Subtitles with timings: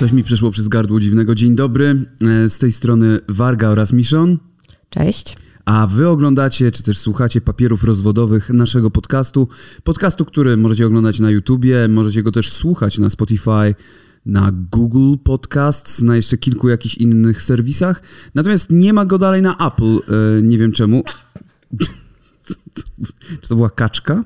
[0.00, 1.34] Coś mi przeszło przez gardło dziwnego.
[1.34, 4.38] Dzień dobry, e, z tej strony Warga oraz Miszon.
[4.90, 5.36] Cześć.
[5.64, 9.48] A wy oglądacie, czy też słuchacie papierów rozwodowych naszego podcastu.
[9.84, 13.74] Podcastu, który możecie oglądać na YouTubie, możecie go też słuchać na Spotify,
[14.26, 18.02] na Google Podcasts, na jeszcze kilku jakichś innych serwisach.
[18.34, 19.96] Natomiast nie ma go dalej na Apple.
[20.38, 21.02] E, nie wiem czemu.
[23.40, 24.24] Czy to była kaczka?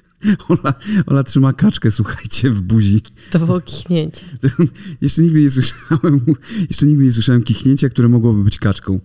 [0.48, 0.74] Ola,
[1.06, 3.02] Ola trzyma kaczkę, słuchajcie, w buzi.
[3.30, 4.20] To było kichnięcie.
[5.00, 6.20] jeszcze nigdy nie słyszałem,
[6.68, 9.00] jeszcze nigdy nie słyszałem kichnięcia, które mogłoby być kaczką.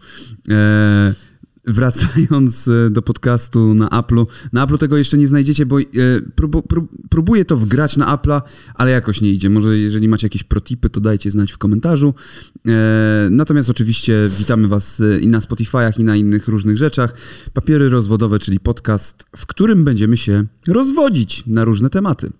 [0.49, 1.13] Eee,
[1.67, 4.25] wracając e, do podcastu na Apple'u.
[4.53, 5.83] Na Apple'u tego jeszcze nie znajdziecie, bo e,
[6.35, 8.41] prób, prób, próbuję to wgrać na Apple'a,
[8.75, 9.49] ale jakoś nie idzie.
[9.49, 12.13] Może jeżeli macie jakieś protipy, to dajcie znać w komentarzu.
[12.67, 17.13] E, natomiast oczywiście witamy Was i na Spotify'ach, i na innych różnych rzeczach.
[17.53, 22.31] Papiery rozwodowe, czyli podcast, w którym będziemy się rozwodzić na różne tematy.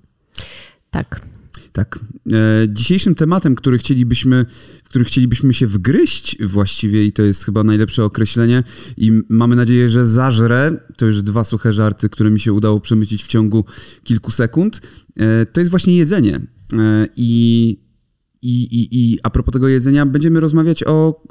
[0.92, 1.37] Tak.
[1.78, 2.00] Tak.
[2.34, 4.46] E, dzisiejszym tematem, który chcielibyśmy,
[4.84, 8.64] w który chcielibyśmy się wgryźć właściwie i to jest chyba najlepsze określenie
[8.98, 13.24] i mamy nadzieję, że zażrę, to już dwa suche żarty, które mi się udało przemycić
[13.24, 13.66] w ciągu
[14.04, 14.82] kilku sekund,
[15.18, 16.42] e, to jest właśnie jedzenie.
[16.74, 17.88] E, I
[18.42, 21.24] i, i, I a propos tego jedzenia, będziemy rozmawiać o.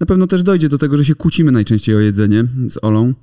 [0.00, 3.14] Na pewno też dojdzie do tego, że się kłócimy najczęściej o jedzenie z Olą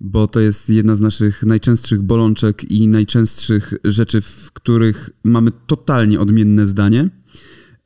[0.00, 6.20] bo to jest jedna z naszych najczęstszych bolączek i najczęstszych rzeczy, w których mamy totalnie
[6.20, 7.08] odmienne zdanie.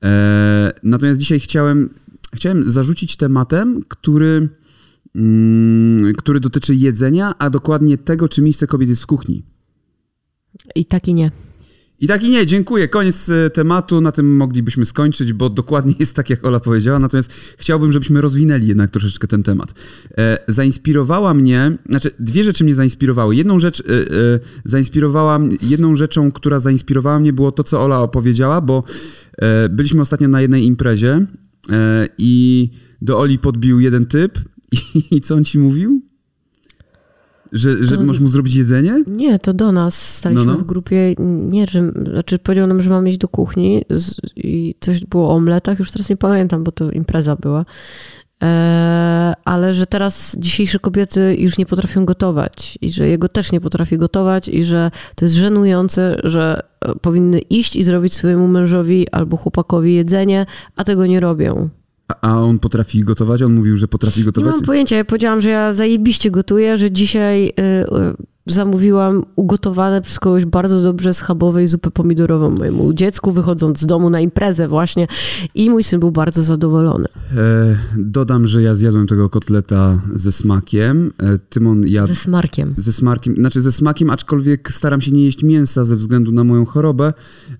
[0.05, 1.95] E, natomiast dzisiaj chciałem,
[2.35, 4.49] chciałem zarzucić tematem, który,
[5.15, 9.45] mm, który dotyczy jedzenia, a dokładnie tego, czy miejsce kobiet jest w kuchni.
[10.75, 11.31] I tak i nie.
[12.01, 12.89] I tak i nie, dziękuję.
[12.89, 16.99] Koniec e, tematu, na tym moglibyśmy skończyć, bo dokładnie jest tak, jak Ola powiedziała.
[16.99, 19.75] Natomiast chciałbym, żebyśmy rozwinęli jednak troszeczkę ten temat.
[20.19, 23.37] E, zainspirowała mnie, znaczy dwie rzeczy mnie zainspirowały.
[23.37, 28.61] Jedną rzecz e, e, zainspirowała, jedną rzeczą, która zainspirowała mnie było to, co Ola opowiedziała,
[28.61, 28.85] bo
[29.39, 31.27] e, byliśmy ostatnio na jednej imprezie
[31.71, 32.71] e, i
[33.03, 34.39] do Oli podbił jeden typ
[34.95, 36.10] i, i co on ci mówił?
[37.53, 39.05] Że, że to, możesz mu zrobić jedzenie?
[39.07, 40.59] Nie, to do nas staliśmy no, no.
[40.59, 41.15] w grupie.
[41.49, 45.35] Nie, że, znaczy powiedział nam, że mamy iść do kuchni z, i coś było o
[45.35, 47.65] omletach, już teraz nie pamiętam, bo to impreza była.
[48.43, 53.61] E, ale że teraz dzisiejsze kobiety już nie potrafią gotować i że jego też nie
[53.61, 59.09] potrafi gotować i że to jest żenujące, że e, powinny iść i zrobić swojemu mężowi
[59.09, 60.47] albo chłopakowi jedzenie,
[60.77, 61.69] a tego nie robią.
[62.21, 63.43] A on potrafi gotować?
[63.43, 64.51] On mówił, że potrafi gotować?
[64.51, 64.97] Nie mam pojęcia.
[64.97, 70.83] Ja powiedziałam, że ja zajebiście gotuję, że dzisiaj y, y, zamówiłam ugotowane przez kogoś bardzo
[70.83, 75.07] dobrze schabowej zupę pomidorową mojemu dziecku, wychodząc z domu na imprezę właśnie.
[75.55, 77.09] I mój syn był bardzo zadowolony.
[77.37, 81.13] E, dodam, że ja zjadłem tego kotleta ze smakiem.
[81.19, 82.09] E, Tymon jadł...
[82.09, 82.75] Ze smarkiem.
[82.79, 83.35] Ze smarkiem.
[83.35, 87.13] Znaczy ze smakiem, aczkolwiek staram się nie jeść mięsa ze względu na moją chorobę.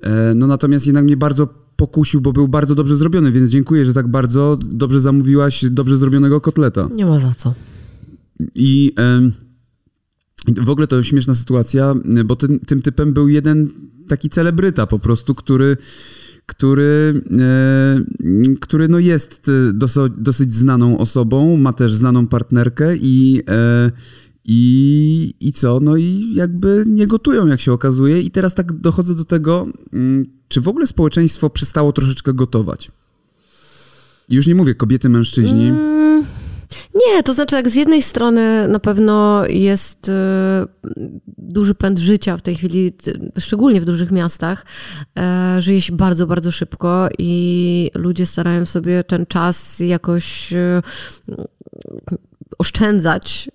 [0.03, 1.49] E, no natomiast jednak mnie bardzo
[1.81, 6.41] pokusił, bo był bardzo dobrze zrobiony, więc dziękuję, że tak bardzo dobrze zamówiłaś dobrze zrobionego
[6.41, 6.89] kotleta.
[6.95, 7.55] Nie ma za co.
[8.55, 8.95] I
[10.57, 13.69] w ogóle to śmieszna sytuacja, bo tym, tym typem był jeden
[14.09, 15.77] taki celebryta po prostu, który
[16.47, 23.91] który, e, który no jest dosyć, dosyć znaną osobą, ma też znaną partnerkę i, e,
[24.53, 25.81] i, I co?
[25.81, 28.21] No i jakby nie gotują, jak się okazuje.
[28.21, 32.91] I teraz tak dochodzę do tego, mm, czy w ogóle społeczeństwo przestało troszeczkę gotować?
[34.29, 35.69] Już nie mówię kobiety, mężczyźni.
[35.69, 36.25] Mm,
[36.95, 40.13] nie, to znaczy, jak z jednej strony na pewno jest y,
[41.39, 42.93] duży pęd życia w tej chwili,
[43.39, 44.67] szczególnie w dużych miastach.
[45.59, 50.83] Y, żyje się bardzo, bardzo szybko i ludzie starają sobie ten czas jakoś y,
[52.59, 53.51] oszczędzać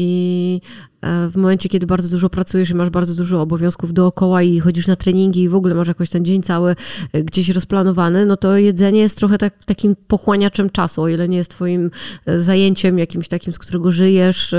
[0.00, 0.60] i
[1.02, 4.86] e, w momencie, kiedy bardzo dużo pracujesz i masz bardzo dużo obowiązków dookoła i chodzisz
[4.86, 6.76] na treningi i w ogóle masz jakoś ten dzień cały
[7.12, 11.36] e, gdzieś rozplanowany, no to jedzenie jest trochę tak, takim pochłaniaczem czasu, o ile nie
[11.36, 11.90] jest twoim
[12.26, 14.54] e, zajęciem jakimś takim, z którego żyjesz,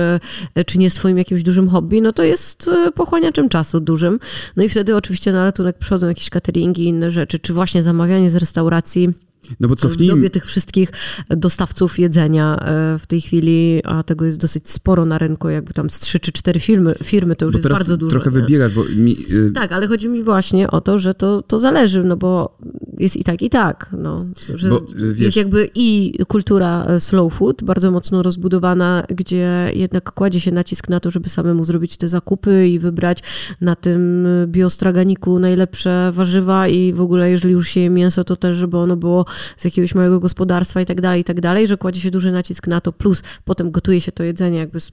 [0.65, 4.19] czy nie jest twoim jakimś dużym hobby, no to jest pochłaniaczem czasu dużym.
[4.55, 8.35] No i wtedy oczywiście na ratunek przychodzą jakieś cateringi inne rzeczy, czy właśnie zamawianie z
[8.35, 9.13] restauracji
[9.59, 10.09] no bo cofnij...
[10.09, 10.91] W dobie tych wszystkich
[11.29, 15.89] dostawców jedzenia e, w tej chwili, a tego jest dosyć sporo na rynku, jakby tam
[15.89, 18.11] z trzy czy cztery firmy, firmy to już bo jest bardzo dużo.
[18.11, 19.17] trochę wybiegasz, bo mi...
[19.31, 22.57] Y- tak, ale chodzi mi właśnie o to, że to, to zależy, no bo
[22.99, 23.89] jest i tak, i tak.
[23.97, 29.71] No, że bo, y, jest jakby i kultura e, slow food, bardzo mocno rozbudowana, gdzie
[29.73, 33.23] jednak kładzie się nacisk na to, żeby samemu zrobić te zakupy i wybrać
[33.61, 38.57] na tym biostraganiku najlepsze warzywa i w ogóle, jeżeli już się je mięso, to też,
[38.57, 39.25] żeby ono było
[39.57, 42.67] z jakiegoś małego gospodarstwa i tak dalej, i tak dalej, że kładzie się duży nacisk
[42.67, 44.91] na to, plus potem gotuje się to jedzenie jakby z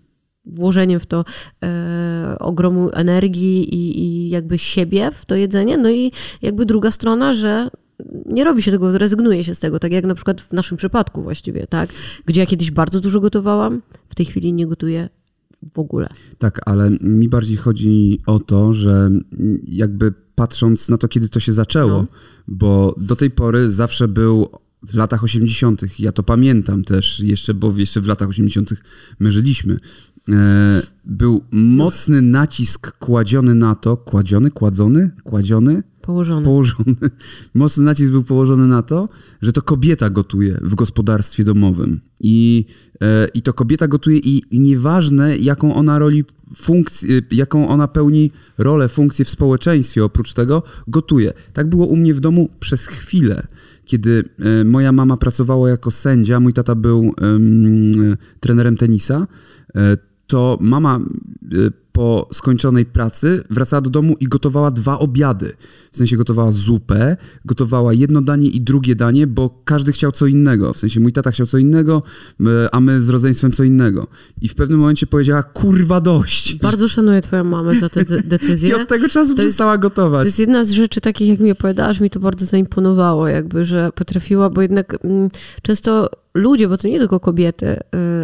[0.49, 1.25] włożeniem w to
[1.65, 5.77] e, ogromu energii i, i jakby siebie w to jedzenie.
[5.77, 6.13] No i
[6.43, 7.71] jakby druga strona, że
[8.27, 11.23] nie robi się tego, rezygnuje się z tego, tak jak na przykład w naszym przypadku
[11.23, 11.91] właściwie, tak?
[12.27, 15.09] Gdzie ja kiedyś bardzo dużo gotowałam, w tej chwili nie gotuję
[15.75, 16.09] w ogóle.
[16.39, 19.11] Tak, ale mi bardziej chodzi o to, że
[19.65, 22.07] jakby patrząc na to, kiedy to się zaczęło, no.
[22.49, 24.49] bo do tej pory zawsze był
[24.83, 28.71] w latach 80., ja to pamiętam też jeszcze, bo jeszcze w latach 80.
[29.19, 29.77] my żyliśmy,
[30.29, 35.83] e, był mocny nacisk kładziony na to, kładziony, kładzony, kładziony?
[36.09, 36.45] Położony.
[36.45, 36.95] Położony.
[37.55, 39.09] Mocny nacisk był położony na to,
[39.43, 42.01] że to kobieta gotuje w gospodarstwie domowym.
[42.21, 42.65] I,
[43.01, 46.25] e, i to kobieta gotuje i, nieważne, jaką ona roli
[46.57, 51.33] funkcję, jaką ona pełni rolę, funkcję w społeczeństwie, oprócz tego gotuje.
[51.53, 53.47] Tak było u mnie w domu przez chwilę
[53.85, 57.15] kiedy e, moja mama pracowała jako sędzia, mój tata był
[58.41, 59.27] trenerem tenisa,
[59.75, 59.97] e,
[60.27, 61.01] to mama
[61.99, 65.53] po skończonej pracy wracała do domu i gotowała dwa obiady.
[65.93, 70.73] W sensie gotowała zupę, gotowała jedno danie i drugie danie, bo każdy chciał co innego.
[70.73, 72.03] W sensie mój tata chciał co innego,
[72.73, 74.07] a my z rodzeństwem co innego.
[74.41, 76.55] I w pewnym momencie powiedziała, kurwa dość.
[76.55, 78.69] Bardzo szanuję twoją mamę za tę de decyzję.
[78.71, 80.23] I od tego czasu to przestała jest, gotować.
[80.23, 83.91] To jest jedna z rzeczy takich, jak mi opowiadałaś, mi to bardzo zaimponowało, jakby, że
[83.95, 85.31] potrafiła, bo jednak mm,
[85.63, 87.79] często ludzie, bo to nie tylko kobiety, y,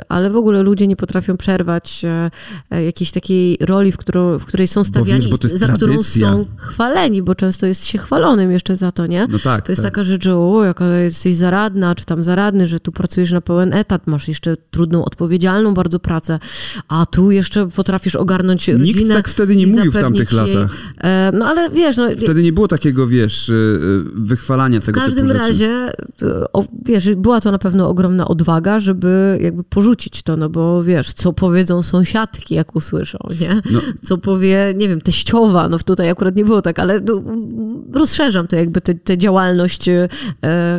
[0.09, 2.31] ale w ogóle ludzie nie potrafią przerwać e,
[2.71, 5.77] e, jakiejś takiej roli, w, którą, w której są stawiani, bo wiesz, za tradycja.
[5.77, 9.27] którą są chwaleni, bo często jest się chwalonym jeszcze za to, nie?
[9.31, 9.93] No tak, to jest tak.
[9.93, 13.73] taka rzecz, że o, jaka jesteś zaradna, czy tam zaradny, że tu pracujesz na pełen
[13.73, 16.39] etat, masz jeszcze trudną, odpowiedzialną bardzo pracę,
[16.89, 19.01] a tu jeszcze potrafisz ogarnąć rodzinę.
[19.01, 20.77] Nikt tak wtedy nie mówił w tamtych jej, latach.
[20.99, 21.97] E, no ale wiesz...
[21.97, 25.93] No, wtedy nie było takiego, wiesz, y, y, wychwalania tego W każdym razie,
[26.53, 31.13] o, wiesz, była to na pewno ogromna odwaga, żeby jakby porzucić to, no bo wiesz,
[31.13, 33.54] co powiedzą sąsiadki, jak usłyszą, nie?
[33.71, 33.81] No.
[34.03, 37.23] Co powie, nie wiem, teściowa, no tutaj akurat nie było tak, ale no,
[37.93, 40.09] rozszerzam to jakby tę działalność, e,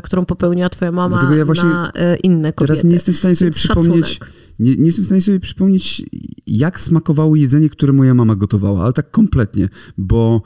[0.04, 2.74] którą popełniła twoja mama ja na e, inne kobiety.
[2.74, 4.20] Teraz nie jestem w stanie sobie Więc przypomnieć...
[4.60, 6.04] Nie, nie, jestem w stanie sobie przypomnieć,
[6.48, 10.42] jak smakowało jedzenie, które moja mama gotowała, ale tak kompletnie, bo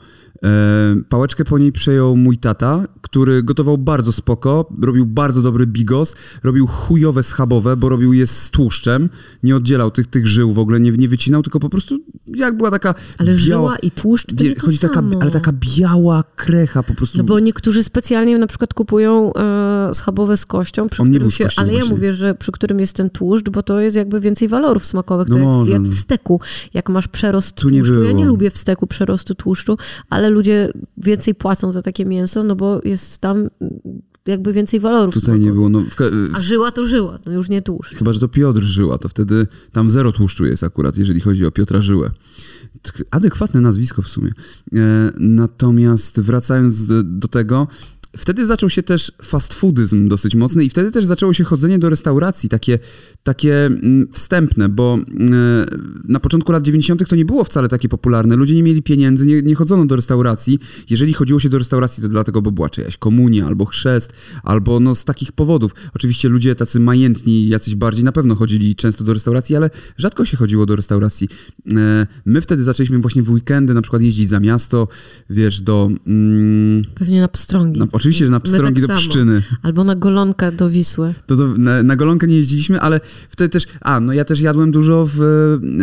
[1.08, 6.66] pałeczkę po niej przejął mój tata, który gotował bardzo spoko, robił bardzo dobry bigos, robił
[6.66, 9.08] chujowe schabowe, bo robił je z tłuszczem,
[9.42, 12.70] nie oddzielał tych, tych żył w ogóle, nie, nie wycinał, tylko po prostu jak była
[12.70, 13.38] taka Ale biała...
[13.38, 17.18] żyła i tłuszcz to nie to chodzi taka, Ale taka biała krecha po prostu.
[17.18, 21.32] No bo niektórzy specjalnie na przykład kupują e, schabowe z kością, przy On którym nie
[21.32, 21.88] się, kością ale właśnie.
[21.88, 25.28] ja mówię, że przy którym jest ten tłuszcz, bo to jest jakby więcej walorów smakowych,
[25.28, 26.40] no to jak, jak w steku,
[26.74, 29.78] jak masz przerost tu tłuszczu, nie ja nie lubię w steku przerostu tłuszczu,
[30.10, 33.48] ale ludzie więcej płacą za takie mięso, no bo jest tam
[34.26, 35.14] jakby więcej walorów.
[35.14, 35.68] Tutaj nie było.
[35.68, 35.82] No,
[36.32, 37.94] A żyła to żyła, no już nie tłuszcz.
[37.94, 41.50] Chyba, że to Piotr żyła, to wtedy tam zero tłuszczu jest akurat, jeżeli chodzi o
[41.50, 42.10] Piotra Żyłę.
[43.10, 44.32] Adekwatne nazwisko w sumie.
[44.74, 47.68] E, natomiast wracając do tego,
[48.16, 51.90] Wtedy zaczął się też fast foodyzm dosyć mocny i wtedy też zaczęło się chodzenie do
[51.90, 52.78] restauracji, takie,
[53.22, 55.34] takie mm, wstępne, bo mm,
[56.04, 57.08] na początku lat 90.
[57.08, 58.36] to nie było wcale takie popularne.
[58.36, 60.58] Ludzie nie mieli pieniędzy, nie, nie chodzono do restauracji.
[60.90, 64.12] Jeżeli chodziło się do restauracji, to dlatego, bo była czyjaś komunia, albo chrzest,
[64.42, 65.74] albo no z takich powodów.
[65.94, 70.36] Oczywiście ludzie tacy majętni, jacyś bardziej na pewno chodzili często do restauracji, ale rzadko się
[70.36, 71.28] chodziło do restauracji.
[71.76, 74.88] E, my wtedy zaczęliśmy właśnie w weekendy na przykład jeździć za miasto,
[75.30, 75.90] wiesz, do...
[76.06, 77.80] Mm, Pewnie na pstrągi.
[77.80, 79.42] Na, Oczywiście, że na pstrągi tak do Pszczyny.
[79.62, 81.14] Albo na golonkę do Wisły.
[81.26, 83.66] To do, na, na, golonkę nie jeździliśmy, ale wtedy też...
[83.80, 85.18] A, no ja też jadłem dużo w,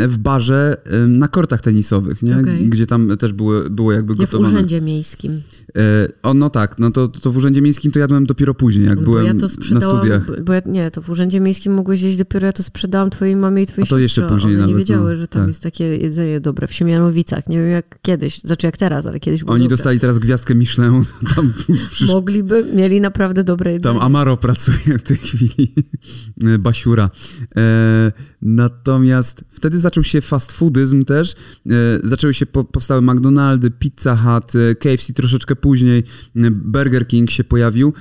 [0.07, 2.38] w barze na kortach tenisowych, nie?
[2.39, 2.59] Okay.
[2.59, 4.50] Gdzie tam też było, było jakby ja gotowane.
[4.50, 5.41] w urzędzie miejskim.
[5.77, 9.00] E, o, no tak, no to, to w urzędzie miejskim to jadłem dopiero później, jak
[9.00, 9.33] no byłem ja
[9.71, 10.43] na studiach.
[10.43, 13.63] Bo ja, nie, to w urzędzie miejskim mogłeś jeść dopiero, ja to sprzedałam twojej mamie
[13.63, 13.95] i twojej siostrze.
[13.95, 14.75] to jeszcze później One nawet.
[14.75, 15.47] nie wiedziały, no, że tam tak.
[15.47, 17.50] jest takie jedzenie dobre w Siemianowicach.
[17.50, 19.77] Nie wiem jak kiedyś, znaczy jak teraz, ale kiedyś było Oni dobre.
[19.77, 21.03] dostali teraz gwiazdkę Michelin.
[21.36, 21.53] Tam
[22.07, 22.15] przysz...
[22.15, 23.95] Mogliby, mieli naprawdę dobre jedzenie.
[23.95, 25.73] Tam Amaro pracuje w tej chwili,
[26.59, 27.09] Basiura.
[27.57, 28.11] E,
[28.41, 31.31] natomiast wtedy zaczął się fast foodyzm też.
[31.31, 31.73] E,
[32.03, 36.03] zaczęły się, po, powstały McDonaldy, Pizza Hut, KFC troszeczkę później,
[36.51, 37.93] Burger King się pojawił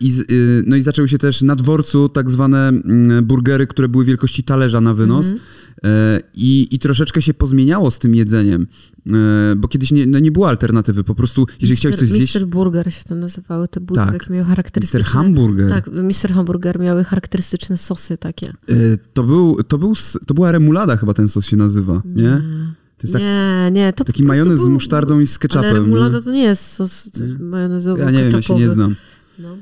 [0.00, 0.12] i,
[0.66, 2.72] no i zaczęły się też na dworcu tak zwane
[3.22, 5.26] burgery, które były wielkości talerza na wynos.
[5.26, 5.62] Mm -hmm.
[6.34, 8.66] I, I troszeczkę się pozmieniało z tym jedzeniem,
[9.56, 11.04] bo kiedyś nie, no nie było alternatywy.
[11.04, 12.22] Po prostu, jeżeli Mister, chciałeś coś zjeść...
[12.22, 14.12] Mister Burger się to nazywały, te buty tak.
[14.12, 15.00] takie miały charakterystyczne...
[15.00, 15.70] Mister Hamburger.
[15.70, 18.52] Tak, Mister Hamburger miały charakterystyczne sosy takie.
[19.14, 19.94] To, był, to, był,
[20.26, 22.22] to była remulada chyba ten sos się nazywa, nie?
[22.22, 22.42] nie?
[23.02, 25.70] Jest tak, nie, nie, to Taki majonez był, z musztardą i z ketchupem.
[25.70, 28.96] Ale remulada to nie jest sos majonezowy, Ja nie wiem, ja się nie znam.
[29.38, 29.56] No.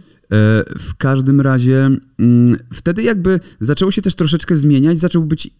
[0.78, 1.90] W każdym razie
[2.72, 5.50] wtedy jakby zaczęło się też troszeczkę zmieniać, zaczął być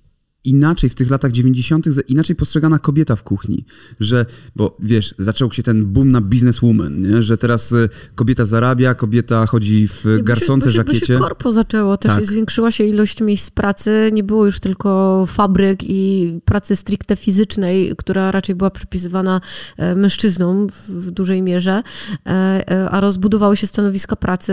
[0.45, 1.87] inaczej w tych latach 90.
[2.09, 3.65] inaczej postrzegana kobieta w kuchni,
[4.01, 7.23] że, bo wiesz, zaczął się ten boom na businesswoman, nie?
[7.23, 11.15] że teraz y, kobieta zarabia, kobieta chodzi w Nie, bo się- garsonce, bo się, żakiecie.
[11.15, 12.27] Bo się korpo zaczęło też Tak.
[12.27, 14.11] zwiększyła się ilość miejsc pracy.
[14.13, 19.41] Nie było już tylko fabryk i pracy stricte fizycznej, która raczej była przypisywana
[19.77, 21.83] e, mężczyznom w, dużej mierze,
[22.27, 22.31] e,
[22.71, 24.53] e, a rozbudowały się stanowiska pracy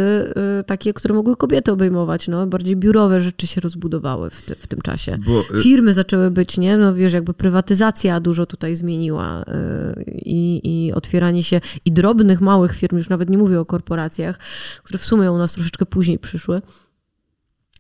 [0.68, 2.28] takie, które mogły kobiety obejmować.
[2.28, 5.18] No, bardziej biurowe rzeczy się rozbudowały w, ty, w tym czasie.
[5.26, 6.78] Bo, y, Firmy zaczęły być, nie?
[6.78, 12.76] No wiesz, jakby prywatyzacja dużo tutaj zmieniła y, i, i otwieranie się i drobnych, małych
[12.76, 14.40] firm, już nawet nie mówię o korporacjach,
[14.84, 16.62] które w sumie u nas troszeczkę później przyszły.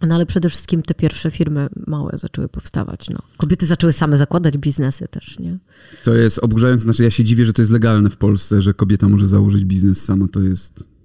[0.01, 3.09] No ale przede wszystkim te pierwsze firmy małe zaczęły powstawać.
[3.09, 3.19] No.
[3.37, 5.57] Kobiety zaczęły same zakładać biznesy też, nie?
[6.03, 9.09] To jest oburzające, znaczy ja się dziwię, że to jest legalne w Polsce, że kobieta
[9.09, 10.96] może założyć biznes sama, to jest...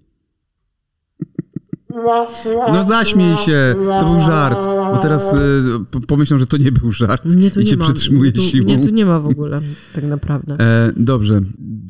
[2.72, 7.24] No zaśmiej się, to był żart, bo teraz y, pomyślą, że to nie był żart
[7.24, 7.84] Mnie tu i nie cię ma.
[7.84, 8.64] przytrzymuje mnie tu, siłą.
[8.64, 9.60] Mnie tu nie ma w ogóle,
[9.94, 10.56] tak naprawdę.
[10.60, 11.40] E, dobrze.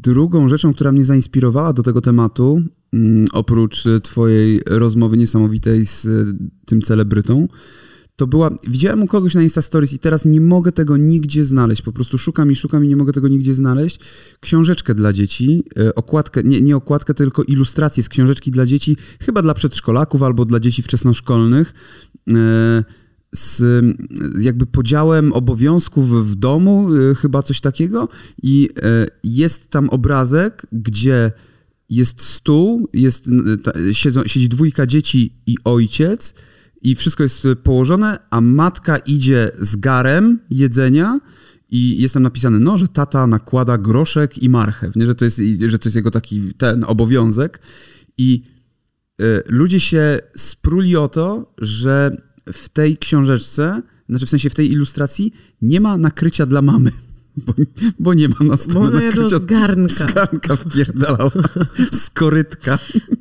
[0.02, 6.08] Drugą rzeczą, która mnie zainspirowała do tego tematu, mm, oprócz twojej rozmowy niesamowitej z e,
[6.66, 7.48] tym celebrytą,
[8.22, 11.82] to była, widziałem u kogoś na Insta Stories i teraz nie mogę tego nigdzie znaleźć,
[11.82, 14.00] po prostu szukam i szukam i nie mogę tego nigdzie znaleźć,
[14.40, 19.42] książeczkę dla dzieci, e, okładkę, nie, nie okładkę, tylko ilustrację z książeczki dla dzieci, chyba
[19.42, 21.74] dla przedszkolaków albo dla dzieci wczesnoszkolnych,
[22.32, 22.84] e,
[23.34, 23.64] z
[24.40, 28.08] jakby podziałem obowiązków w domu, y, chyba coś takiego.
[28.42, 31.32] I e, jest tam obrazek, gdzie
[31.90, 33.28] jest stół, jest,
[33.92, 36.34] siedzą, siedzi dwójka dzieci i ojciec,
[36.82, 41.20] i wszystko jest y, położone, a matka idzie z garem jedzenia.
[41.70, 45.06] I jest tam napisane, no, że tata nakłada groszek i marchew, nie?
[45.06, 47.60] Że, to jest, że to jest jego taki ten obowiązek.
[48.18, 48.42] I
[49.20, 52.16] y, ludzie się spruli o to, że
[52.52, 56.92] w tej książeczce, znaczy w sensie w tej ilustracji, nie ma nakrycia dla mamy.
[57.36, 57.52] Bo,
[57.98, 59.36] bo nie ma na Bo stole jadła nakrycia.
[59.36, 59.94] z garnka.
[59.94, 61.30] Z garnka wpierdalała.
[62.02, 62.78] Z korytka.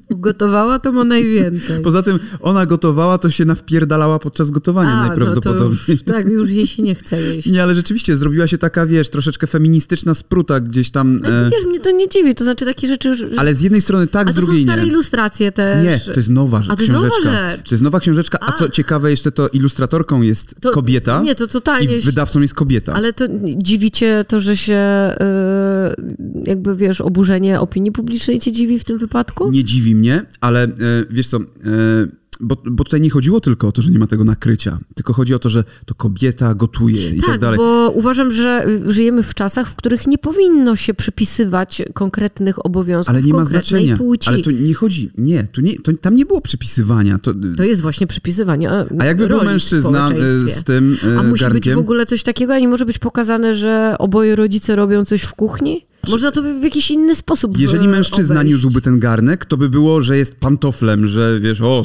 [0.10, 1.82] Gotowała to ma najwięcej.
[1.82, 5.80] Poza tym ona gotowała, to się nawpierdalała podczas gotowania A, no to najprawdopodobniej.
[5.88, 7.48] już, tak, już jej się nie chce jeść.
[7.48, 11.22] Nie, ale rzeczywiście zrobiła się taka, wiesz, troszeczkę feministyczna spruta gdzieś tam.
[11.26, 13.24] Ale E, wiesz, mnie to nie dziwi, to znaczy takie rzeczy już...
[13.38, 14.88] ale z jednej strony tak, A z to są drugiej stare nie.
[14.88, 15.84] ilustracje też.
[16.08, 17.52] Nie, to jest nowa A to jest nowa książeczka.
[17.52, 17.70] rzecz.
[17.70, 18.70] To jest nowa książeczka, a co A.
[18.70, 21.98] ciekawe, jeszcze to ilustratorką jest To- kobieta Nie, to totalnie...
[21.98, 22.94] i wydawcą jest kobieta.
[22.94, 23.26] Ale to
[23.58, 24.80] dziwi cię to, że się
[25.14, 29.52] y, jakby, wiesz, oburzenie opinii publicznej cię dziwi w tym wypadku?
[29.52, 30.70] Nie dziwi mnie, ale e,
[31.10, 31.42] wiesz co, e,
[32.42, 35.34] bo, bo tutaj nie chodziło tylko o to, że nie ma tego nakrycia, tylko chodzi
[35.34, 37.58] o to, że to kobieta gotuje i tak, tak, dalej.
[37.58, 43.16] bo uważam, że y, żyjemy w czasach, w których nie powinno się przypisywać konkretnych obowiązków
[43.16, 43.98] Ale nie ma znaczenia.
[43.98, 44.30] płci.
[44.30, 47.20] Ale to nie chodzi, nie, to nie to, tam nie było przypisywania.
[47.20, 48.70] To, To jest właśnie przypisywanie
[49.00, 50.60] a jakby był mężczyzna społeczeństwie.
[50.62, 53.56] z tym A musi być garnkiem, w ogóle coś takiego, a nie może być pokazane,
[53.56, 55.86] że oboje rodzice robią coś w kuchni?
[56.10, 58.52] Można to w jakiś inny sposób Jeżeli e, mężczyzna obejść.
[58.56, 61.84] niósłby ten garnek, to by było, że jest pantoflem, że wiesz, o,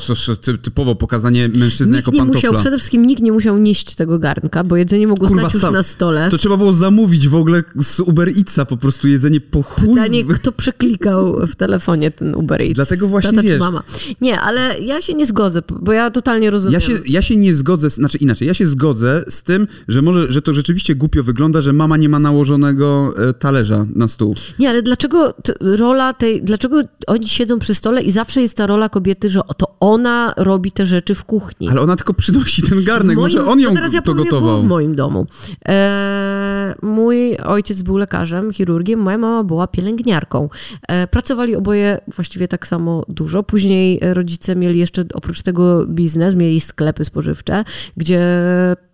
[0.63, 2.39] typowo pokazanie mężczyzny Nikt jako nie pantofla.
[2.51, 5.63] musiał, przede wszystkim nikt nie musiał nieść tego garnka, bo jedzenie mogło Kurwa, stać już
[5.63, 6.29] sam- na stole.
[6.31, 9.89] To trzeba było zamówić w ogóle z Uber Eatsa po prostu jedzenie po chuj.
[9.89, 12.75] Pytanie, kto przeklikał w telefonie ten Uber Eats?
[12.75, 13.61] Dlatego właśnie Tata wiesz.
[13.61, 13.83] mama?
[14.21, 16.73] Nie, ale ja się nie zgodzę, bo ja totalnie rozumiem.
[16.73, 20.33] Ja się, ja się nie zgodzę, znaczy inaczej, ja się zgodzę z tym, że może,
[20.33, 24.35] że to rzeczywiście głupio wygląda, że mama nie ma nałożonego e, talerza na stół.
[24.59, 28.89] Nie, ale dlaczego rola tej, dlaczego oni siedzą przy stole i zawsze jest ta rola
[28.89, 31.69] kobiety, że to ona robi te rzeczy w kuchni?
[31.69, 34.15] Ale ona tylko przynosi ten garnek, W może moim- on ją to teraz ja to
[34.15, 34.63] gotował.
[34.63, 35.27] w moim domu.
[35.69, 40.49] E, mój ojciec był lekarzem, chirurgiem, moja mama była pielęgniarką.
[40.89, 43.43] E, pracowali oboje właściwie tak samo dużo.
[43.43, 47.65] Później rodzice mieli jeszcze oprócz tego biznes, mieli sklepy spożywcze,
[47.97, 48.21] gdzie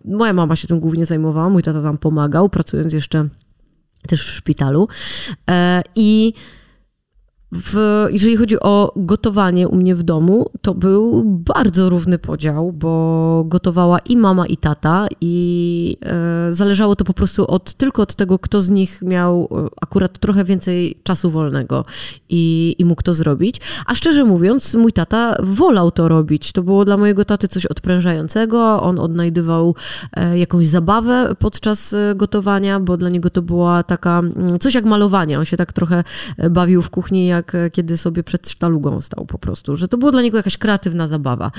[0.05, 3.27] moja mama się tym głównie zajmowała, mój tata tam pomagał, pracując jeszcze
[4.07, 4.87] też w szpitalu.
[5.49, 6.33] E, I
[7.53, 13.43] w, jeżeli chodzi o gotowanie u mnie w domu, to był bardzo równy podział, bo
[13.47, 18.39] gotowała i mama, i tata, i e, zależało to po prostu od, tylko od tego,
[18.39, 21.85] kto z nich miał e, akurat trochę więcej czasu wolnego
[22.29, 23.61] i, i mógł to zrobić.
[23.85, 26.51] A szczerze mówiąc, mój tata wolał to robić.
[26.51, 28.83] To było dla mojego taty coś odprężającego.
[28.83, 29.75] On odnajdywał
[30.13, 35.39] e, jakąś zabawę podczas gotowania, bo dla niego to była taka, mm, coś jak malowanie.
[35.39, 36.03] On się tak trochę
[36.51, 39.97] bawił w kuchni, jak jak e, kiedy sobie przed sztalugą stał po prostu, że to
[39.97, 41.51] było dla niego jakaś kreatywna zabawa.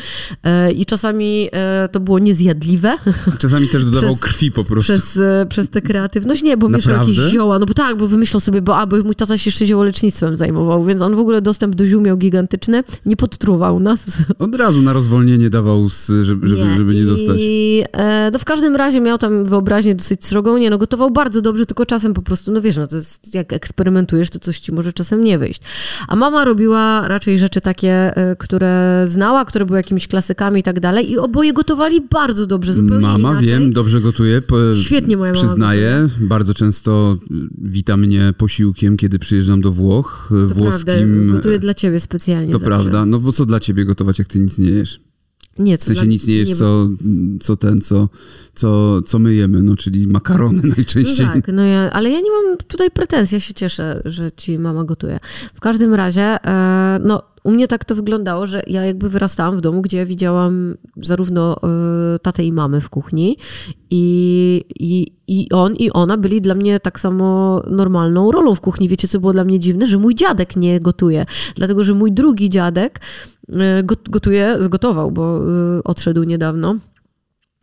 [0.45, 2.99] E, I czasami e, to było niezjadliwe.
[3.39, 4.93] Czasami też dodawał Przez- krwi po prostu.
[4.93, 6.43] Przez, przez tę kreatywność.
[6.43, 7.59] Nie, bo mieszał jakieś zioła.
[7.59, 10.85] No bo tak, bo wymyślał sobie, bo, a, bo mój tata się jeszcze ziołolecznictwem zajmował,
[10.85, 12.85] więc on w ogóle dostęp do ziół miał gigantyczny.
[13.07, 14.01] Nie podtruwał nas.
[14.39, 15.89] Od razu na rozwolnienie dawał,
[16.25, 16.77] żeby, żeby, nie.
[16.77, 17.39] żeby nie I, dostać.
[17.93, 20.59] E, no w każdym razie miał tam wyobraźnię dosyć srogą.
[20.59, 23.53] Nie, no gotował bardzo dobrze, tylko czasem po prostu, no wiesz, no to jest, jak
[23.53, 25.61] eksperymentujesz, to coś ci może czasem nie wyjść.
[26.09, 30.81] A mama robiła raczej rzeczy takie, e, które znała, które były jakimiś klasykami i tak
[30.81, 33.49] dalej i oboje gotowali bardzo dobrze, zupełnie Mama, inaczej.
[33.49, 34.43] wiem, dobrze gotuje.
[34.43, 37.17] Po, Świetnie moja mama Przyznaję, bardzo często
[37.59, 40.29] wita mnie posiłkiem, kiedy przyjeżdżam do Włoch.
[40.47, 40.85] y, To włoskim.
[40.85, 42.67] prawda, gotuję dla ciebie specjalnie To zawsze.
[42.67, 43.07] prawda.
[43.07, 45.01] No bo co dla ciebie gotować, jak ty nic nie jesz?
[45.59, 46.89] Nie, W co sensie dla- nic nie jesz, nie- co,
[47.41, 48.09] co ten, co,
[48.55, 51.27] co, co my jemy, no czyli makarony No najczęściej.
[51.27, 54.85] tak, no ja, ale ja nie mam tutaj pretensji, ja się cieszę, że ci mama
[54.85, 55.19] gotuje.
[55.55, 59.61] W każdym razie, e, no u mnie tak to wyglądało, że ja jakby wyrastałam w
[59.61, 63.37] domu, gdzie widziałam zarówno e, tatę i mamę w kuchni
[63.91, 68.89] i, i, i on i ona byli dla mnie tak samo normalną rolą w kuchni.
[68.89, 69.87] Wiecie, co było dla mnie dziwne?
[69.87, 73.01] Że mój dziadek nie gotuje, dlatego, że mój drugi dziadek
[73.83, 76.77] got- gotuje, gotował, bo e, odszedł niedawno.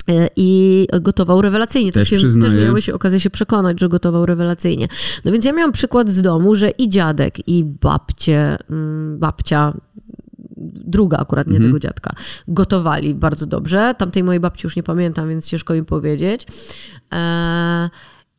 [0.10, 1.92] E, I gotował rewelacyjnie.
[1.92, 2.54] Też się, przyznaję.
[2.54, 4.88] też miałeś okazję się przekonać, że gotował rewelacyjnie.
[5.26, 9.74] No więc ja miałam przykład z domu, że i dziadek, i babcie, mm, babcia,
[10.86, 12.14] druga akurat, nie tego dziadka,
[12.48, 13.96] gotowali bardzo dobrze.
[13.98, 16.48] Tamtej mojej babci już nie pamiętam, więc ciężko mi powiedzieć.
[17.14, 17.90] E,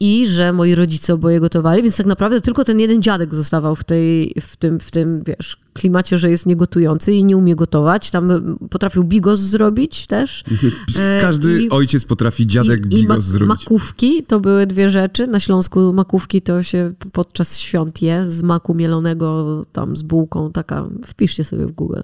[0.01, 3.85] I że moi rodzice oboje gotowali, więc tak naprawdę tylko ten jeden dziadek zostawał w,
[3.85, 8.11] tej, w, tym, w tym, wiesz, klimacie, że jest niegotujący i nie umie gotować.
[8.11, 10.45] Tam mm, potrafił bigos zrobić też.
[10.99, 13.49] E, Każdy i- ojciec potrafi dziadek i, i bigos ma- zrobić.
[13.49, 15.27] makówki to były dwie rzeczy.
[15.27, 20.89] Na Śląsku makówki to się podczas świąt je z maku mielonego tam z bułką, taka,
[21.07, 22.01] wpiszcie sobie w Google.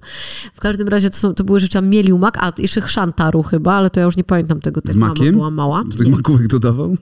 [0.55, 3.91] W każdym razie to, są, to były rzeczy, mielił mak, a jeszcze chrzantaru chyba, ale
[3.91, 5.33] to ja już nie pamiętam tego, Z jak mama makiem?
[5.33, 5.83] była mała.
[5.85, 6.97] Do tych makówek dodawał?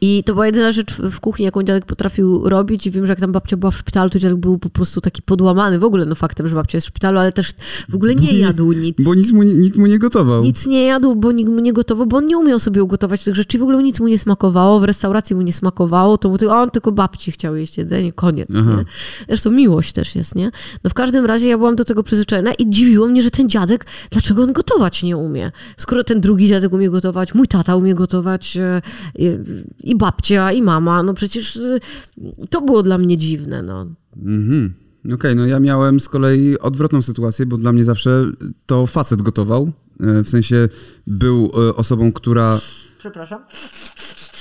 [0.00, 3.20] I to była jedyna rzecz w kuchni, jaką dziadek potrafił robić i wiem, że jak
[3.20, 6.48] tam babcia była w szpitalu, to dziadek był po prostu taki podłamany ogóle no faktem,
[6.48, 7.52] że babcia jest w szpitalu, ale też
[7.88, 8.96] w ogóle nie jadł nic.
[9.04, 10.42] Bo nic mu, nikt mu nie gotował.
[10.42, 13.34] Nic nie jadł, bo nikt mu nie gotował, bo on nie umiał sobie ugotować tych
[13.34, 13.58] rzeczy.
[13.58, 16.70] W ogóle nic mu nie smakowało, w restauracji mu nie smakowało, to mu tylko, on
[16.70, 18.48] tylko babci chciał jeść jedzenie, koniec.
[18.56, 18.76] Aha.
[18.76, 18.84] Nie?
[19.28, 20.50] Zresztą miłość też jest, nie?
[20.84, 23.86] No w każdym razie ja byłam do tego przyzwyczajona i dziwiło mnie, że ten dziadek,
[24.10, 25.52] dlaczego on gotować nie umie?
[25.76, 28.82] Skoro ten drugi dziadek umie gotować, mój tata umie gotować e,
[29.18, 29.30] i,
[29.80, 31.78] i babcia, i mama, no przecież e,
[32.50, 33.86] to było dla mnie dziwne, no.
[34.16, 34.85] Mhm.
[35.14, 38.24] Okej, no ja miałem z kolei odwrotną sytuację, bo dla mnie zawsze
[38.66, 39.72] to facet gotował.
[40.00, 40.68] E, W sensie
[41.06, 42.60] był e, osobą, która...
[42.98, 43.42] Przepraszam.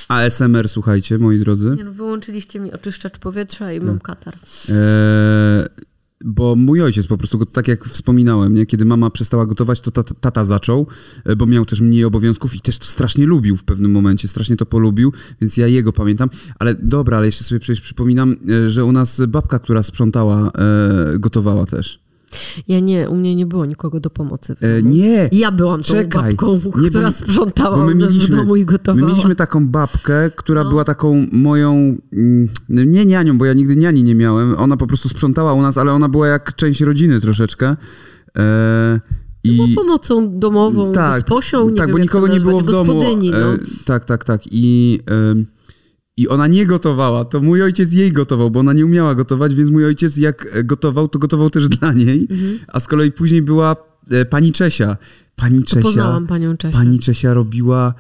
[0.08, 1.74] ASMR, słuchajcie, moi drodzy.
[1.78, 4.34] Nie, no, wyłączyliście mi oczyszczacz powietrza i mam katar.
[4.70, 5.68] E,
[6.26, 8.66] bo mój ojciec po prostu, tak jak wspominałem, nie?
[8.66, 10.88] kiedy mama przestała gotować, to tata, tata zaczął,
[11.26, 14.58] e, bo miał też mniej obowiązków i też to strasznie lubił w pewnym momencie, strasznie
[14.58, 16.30] to polubił, więc ja jego pamiętam.
[16.60, 21.20] Ale dobra, ale jeszcze sobie przecież przypominam, e, że u nas babka, która sprzątała, e,
[21.20, 22.05] gotowała też.
[22.68, 24.56] Ja nie, u mnie nie było nikogo do pomocy.
[24.62, 25.30] E, nie!
[25.32, 26.30] Ja byłam tą Czekaj.
[26.36, 29.06] babką, Nie, która bo- sprzątała bo my nas w mieliśmy- domu i gotowała.
[29.06, 30.70] My mieliśmy taką babkę, która No.
[30.70, 34.56] była taką moją, mm, nie nianią, bo ja nigdy niani nie miałem.
[34.60, 37.76] Ona po prostu sprzątała u nas, ale ona była jak część rodziny troszeczkę.
[38.38, 39.00] E,
[39.44, 42.94] i Była pomocą domową, tak, gosposią, nie tak, wiem, bo nikogo nie było w domu.
[42.94, 43.54] gospodyni, no.
[43.54, 44.42] E, tak, tak, tak.
[44.52, 45.00] I,
[45.32, 45.46] em,
[46.18, 49.70] I ona nie gotowała, to mój ojciec jej gotował, bo ona nie umiała gotować, więc
[49.70, 52.28] mój ojciec jak e, gotował, to gotował też dla niej.
[52.32, 52.60] Mhm.
[52.68, 53.76] A z kolei później była
[54.12, 54.98] e, pani Czesia.
[55.36, 55.82] Pani To Czesia.
[55.82, 56.78] poznałam panią Czesię.
[56.78, 57.94] Pani Czesia robiła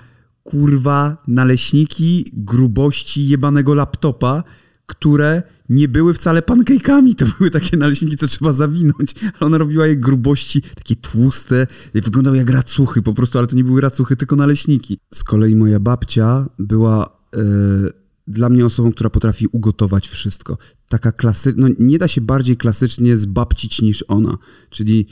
[0.43, 4.43] kurwa naleśniki grubości jebanego laptopa,
[4.85, 7.15] które nie były wcale pancake'ami.
[7.15, 9.15] To były takie naleśniki, co trzeba zawinąć.
[9.23, 13.63] Ale ona robiła je grubości, takie tłuste, wyglądały jak racuchy po prostu, ale to nie
[13.63, 14.99] były racuchy, tylko naleśniki.
[15.13, 20.57] Z kolei moja babcia była e, dla mnie osobą, która potrafi ugotować wszystko.
[20.89, 24.37] Taka klasyczna, no nie da się bardziej klasycznie zbabcić niż ona.
[24.69, 25.07] Czyli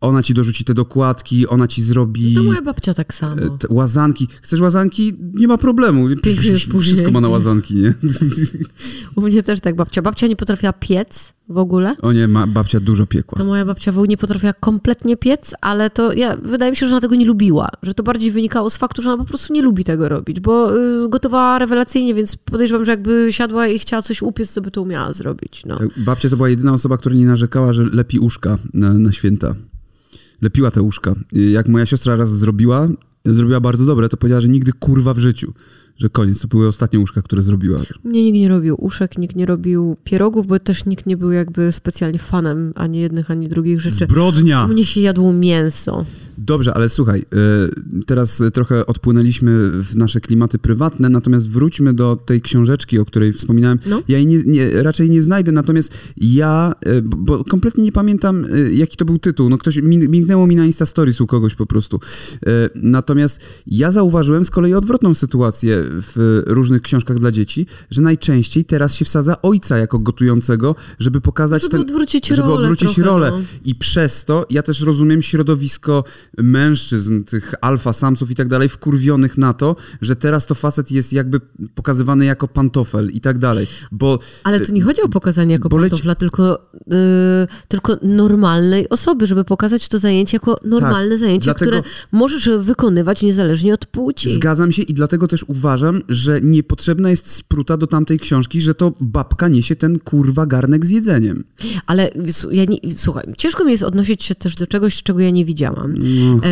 [0.00, 2.34] ona ci dorzuci te dokładki, ona ci zrobi...
[2.34, 3.42] To moja babcia tak samo.
[3.42, 4.28] E, łazanki.
[4.42, 5.14] Chcesz łazanki?
[5.34, 6.08] Nie ma problemu.
[6.52, 6.80] już później.
[6.80, 7.94] Wszystko ma na łazanki, nie?
[9.16, 10.02] U mnie też tak babcia.
[10.02, 11.96] Babcia nie potrafiła piec w ogóle.
[12.02, 13.38] O nie, ma babcia dużo piekła.
[13.38, 16.86] To moja babcia w ogóle nie potrafiła kompletnie piec, ale to ja, wydaje mi się,
[16.86, 17.68] że ona tego nie lubiła.
[17.82, 20.76] Że to bardziej wynikało z faktu, że ona po prostu nie lubi tego robić, bo
[20.76, 24.82] y, gotowała rewelacyjnie, więc podejrzewam, że jakby siadła i chciała coś upiec, to by to
[24.82, 25.62] umiała zrobić.
[25.66, 25.78] No.
[25.96, 29.54] Babcia to była jedyna osoba, która nie narzekała, że lepi uszka na, na święta.
[30.40, 30.88] Lepiła te.
[31.32, 32.88] I Jak moja siostra raz zrobiła,
[33.24, 35.52] zrobiła bardzo dobre, to powiedziała, że nigdy kurwa w życiu.
[35.96, 37.78] Że koniec, to były ostatnie łóżka, które zrobiła.
[38.04, 41.72] Mnie nikt nie robił uszek, nikt nie robił pierogów, bo też nikt nie był jakby
[41.72, 44.06] specjalnie fanem ani jednych, ani drugich rzeczy.
[44.06, 44.66] Zbrodnia!
[44.66, 46.04] Mnie się jadło mięso.
[46.38, 47.20] Dobrze, ale słuchaj,
[48.00, 53.32] y, teraz trochę odpłynęliśmy w nasze klimaty prywatne, natomiast wróćmy do tej książeczki, o której
[53.32, 53.78] wspominałem.
[53.86, 54.02] No.
[54.08, 58.74] Ja jej nie, nie, raczej nie znajdę, natomiast ja, y, bo kompletnie nie pamiętam, y,
[58.74, 59.48] jaki to był tytuł.
[59.48, 62.00] No ktoś, mignęło mi na Insta Stories u kogoś po prostu.
[62.74, 68.94] Natomiast ja zauważyłem z kolei odwrotną sytuację w różnych książkach dla dzieci, że najczęściej teraz
[68.94, 71.80] się wsadza ojca jako gotującego, żeby pokazać żeby ten...
[71.80, 73.30] Odwrócić żeby rolę odwrócić trochę, rolę.
[73.30, 73.40] No.
[73.64, 76.04] I przez to ja też rozumiem środowisko
[76.38, 81.12] mężczyzn, tych alfa samców i tak dalej, wkurwionych na to, że teraz to facet jest
[81.12, 81.40] jakby
[81.74, 83.66] pokazywany jako pantofel i tak dalej.
[83.92, 86.96] Bo Ale to nie chodzi o pokazanie jako Boleć- pantofla, tylko, yy,
[87.68, 93.22] tylko normalnej osoby, żeby pokazać to zajęcie jako normalne Tak, zajęcie, dlatego- które możesz wykonywać
[93.22, 94.34] niezależnie od płci.
[94.34, 98.92] Zgadzam się i dlatego też uważam, że niepotrzebna jest spruta do tamtej książki, że to
[99.00, 101.44] babka niesie ten kurwa garnek z jedzeniem.
[101.86, 102.10] Ale
[102.50, 105.94] ja nie, słuchaj, ciężko mi jest odnosić się też do czegoś, czego ja nie widziałam.
[106.18, 106.48] No, kurde.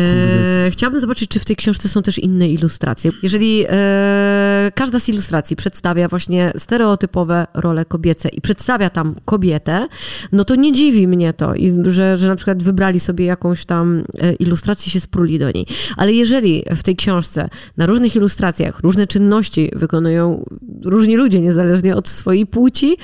[0.67, 3.11] E, chciałabym zobaczyć, czy w tej książce są też inne ilustracje.
[3.23, 9.87] Jeżeli e, każda z ilustracji przedstawia właśnie stereotypowe role kobiece i przedstawia tam kobietę,
[10.31, 14.03] no to nie dziwi mnie to, i, że, że na przykład wybrali sobie jakąś tam
[14.19, 15.65] e, ilustrację, się spruli do niej.
[15.97, 20.45] Ale jeżeli w tej książce na różnych ilustracjach różne czynności wykonują
[20.85, 22.97] różni ludzie, niezależnie od swojej płci,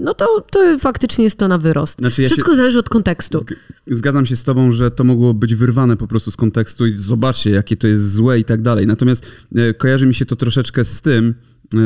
[0.00, 1.98] no to, to faktycznie jest to na wyrost.
[1.98, 3.38] Znaczy ja się- Wszystko zależy od kontekstu.
[3.38, 3.54] Zg-
[3.86, 7.50] Zgadzam się z tobą, że to mogło być wyrwane po prostu z kontekstu i zobaczcie,
[7.50, 8.86] jakie to jest złe i tak dalej.
[8.86, 9.26] Natomiast
[9.56, 11.34] e, kojarzy mi się to troszeczkę z tym,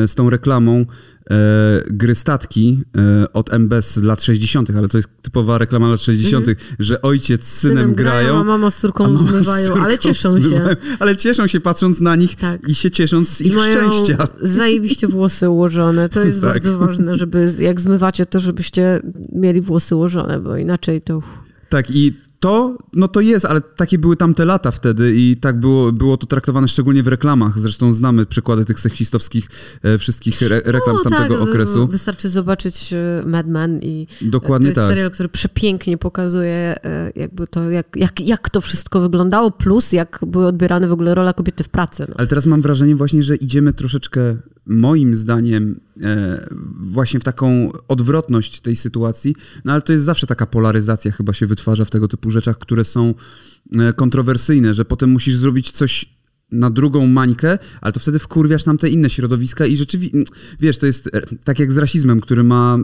[0.07, 0.85] z tą reklamą
[1.31, 1.35] e,
[1.91, 6.47] gry statki e, od MBS z lat 60., ale to jest typowa reklama lat 60.,
[6.79, 8.41] że ojciec z synem, grają.
[8.41, 10.69] a mama z córką z zmywają, córką ale cieszą zmywają.
[10.69, 10.77] się.
[10.99, 12.69] Ale cieszą się patrząc na nich Tak.
[12.69, 14.29] i się ciesząc z I ich mają szczęścia.
[14.41, 16.09] zajebiście włosy ułożone.
[16.09, 16.51] To jest Tak.
[16.53, 19.01] bardzo ważne, żeby jak zmywacie to, żebyście
[19.33, 21.23] mieli włosy ułożone, bo inaczej to...
[21.69, 25.93] Tak, i to, no to jest, ale takie były tamte lata wtedy i tak było,
[25.93, 27.59] było to traktowane szczególnie w reklamach.
[27.59, 29.49] Zresztą znamy przykłady tych seksistowskich
[29.83, 31.87] e, wszystkich re, reklam No, z tamtego tak, okresu.
[31.87, 34.89] Wystarczy zobaczyć e, Mad Men i Dokładnie to jest tak.
[34.89, 40.21] serial, który przepięknie pokazuje e, jakby to, jak, jak, jak to wszystko wyglądało, plus jak
[40.27, 42.05] były odbierane w ogóle rola kobiety w pracy.
[42.09, 42.15] No.
[42.19, 44.37] Ale teraz mam wrażenie właśnie, że idziemy troszeczkę,
[44.69, 46.49] moim zdaniem, e,
[46.81, 49.35] właśnie w taką odwrotność tej sytuacji.
[49.65, 52.85] No ale to jest zawsze taka polaryzacja chyba się wytwarza w tego typu rzeczach, które
[52.85, 53.15] są
[53.79, 56.18] e, kontrowersyjne, że potem musisz zrobić coś
[56.53, 60.19] na drugą mańkę, ale to wtedy wkurwiasz nam te inne środowiska i rzeczywiście,
[60.61, 62.79] wiesz, to jest e, tak jak z rasizmem, który ma,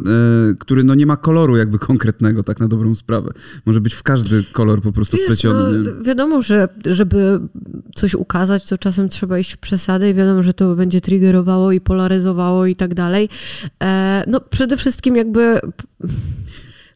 [0.51, 3.33] e, który no nie ma koloru jakby konkretnego, tak na dobrą sprawę.
[3.67, 5.79] Może być w każdy kolor po prostu Wiesz, wpleciony.
[5.79, 7.41] no, wiadomo, że żeby
[7.95, 11.81] coś ukazać, to czasem trzeba iść w przesadę i wiadomo, że to będzie triggerowało i
[11.81, 13.29] polaryzowało i tak dalej.
[13.83, 15.61] E, no przede wszystkim jakby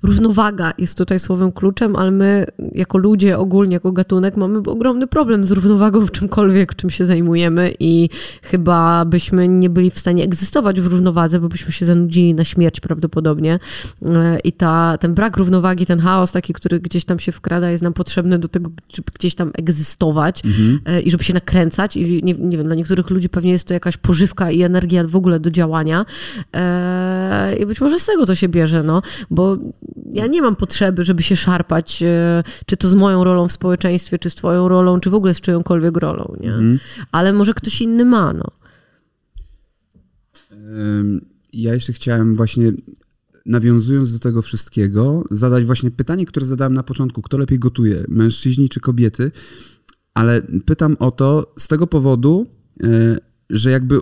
[0.03, 5.45] równowaga jest tutaj słowem kluczem, ale my jako ludzie ogólnie, jako gatunek mamy ogromny problem
[5.45, 8.09] z równowagą w czymkolwiek, czym się zajmujemy i
[8.43, 12.81] chyba byśmy nie byli w stanie egzystować w równowadze, bo byśmy się zanudzili na śmierć
[12.81, 13.59] prawdopodobnie.
[14.07, 17.83] E, i ta, ten brak równowagi, ten chaos taki, który gdzieś tam się wkrada jest
[17.83, 20.43] nam potrzebny do tego, żeby gdzieś tam egzystować
[20.87, 21.97] e, i żeby się nakręcać.
[21.97, 25.17] I nie, nie wiem, dla niektórych ludzi pewnie jest to jakaś pożywka i energia w
[25.17, 26.07] ogóle do działania.
[26.55, 29.57] E, i być może z tego to się bierze, no, bo
[30.13, 34.19] ja nie mam potrzeby, żeby się szarpać, e, czy to z moją rolą w społeczeństwie,
[34.19, 36.53] czy z twoją rolą, czy w ogóle z czyjąkolwiek rolą, nie?
[37.13, 38.45] Ale może ktoś inny ma, no.
[41.53, 42.73] Ja jeszcze chciałem właśnie,
[43.47, 47.23] nawiązując do tego wszystkiego, zadać właśnie pytanie, które zadałem na początku.
[47.23, 49.31] Kto lepiej gotuje, mężczyźni czy kobiety?
[50.15, 52.47] Ale pytam o to z tego powodu,
[52.83, 53.19] y,
[53.51, 54.01] że jakby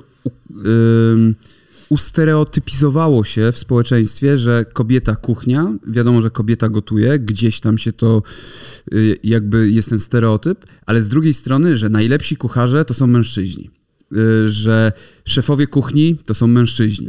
[0.66, 1.34] ym,
[1.88, 8.22] ustereotypizowało się w społeczeństwie, że kobieta kuchnia, wiadomo, że kobieta gotuje, gdzieś tam się to
[8.94, 13.70] y, jakby jest ten stereotyp, ale z drugiej strony, że najlepsi kucharze to są mężczyźni.
[14.12, 14.92] Y, Że
[15.24, 17.08] szefowie kuchni to są mężczyźni.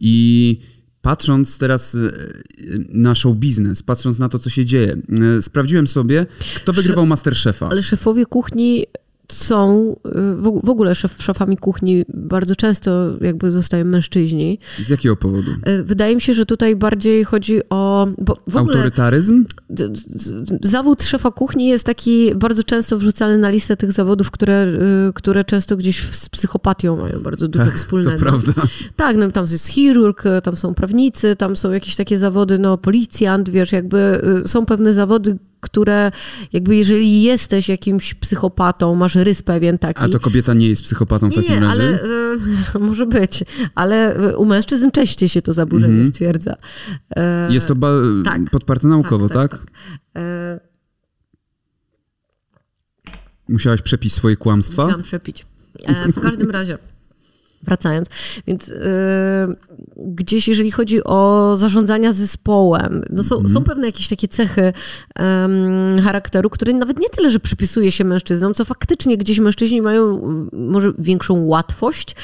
[0.00, 0.58] I
[1.02, 2.10] patrząc teraz y,
[2.88, 4.96] na show biznes, patrząc na to, co się dzieje,
[5.40, 6.26] sprawdziłem sobie,
[6.56, 7.68] kto wygrywał Masterchefa.
[7.68, 8.84] Ale szefowie kuchni
[9.32, 14.58] są, y, w ogóle szef, szefami kuchni bardzo często jakby zostają mężczyźni.
[14.86, 15.50] Z jakiego powodu?
[15.68, 18.06] Y, Wydaje mi się, że tutaj bardziej chodzi o...
[18.18, 19.44] Bo w ogóle Autorytaryzm?
[20.62, 24.66] zawód szefa kuchni jest taki bardzo często wrzucany na listę tych zawodów, które,
[25.08, 28.18] y, które często gdzieś z psychopatią mają bardzo dużo Tak, To wspólnego.
[28.18, 28.52] prawda.
[28.96, 33.50] Tak, no, tam jest chirurg, tam są prawnicy, tam są jakieś takie zawody, no policjant,
[33.50, 36.10] wiesz, jakby są pewne zawody, które
[36.52, 40.02] jakby jeżeli jesteś jakimś psychopatą, masz rys pewien taki.
[40.04, 41.72] A to kobieta nie jest psychopatą w nie, takim nie, razie?
[41.72, 42.00] ale
[42.74, 46.08] e, może być, ale u mężczyzn częściej się to zaburzenie Mhm.
[46.10, 46.56] stwierdza.
[47.16, 47.92] E, Jest to ba-
[48.24, 48.50] tak.
[48.50, 49.58] podparte naukowo, tak?
[50.16, 50.60] E,
[53.48, 54.82] Musiałaś przepić swoje kłamstwa?
[54.82, 55.46] Musiałam przepić.
[55.84, 56.78] E, w każdym razie,
[57.62, 58.08] wracając,
[58.46, 58.74] więc e,
[59.96, 63.52] gdzieś jeżeli chodzi o zarządzania zespołem, no są, Mhm.
[63.54, 64.72] są pewne jakieś takie cechy
[66.04, 70.48] charakteru, które nawet nie tyle, że przypisuje się mężczyznom, co faktycznie gdzieś mężczyźni mają m,
[70.52, 72.16] może większą łatwość.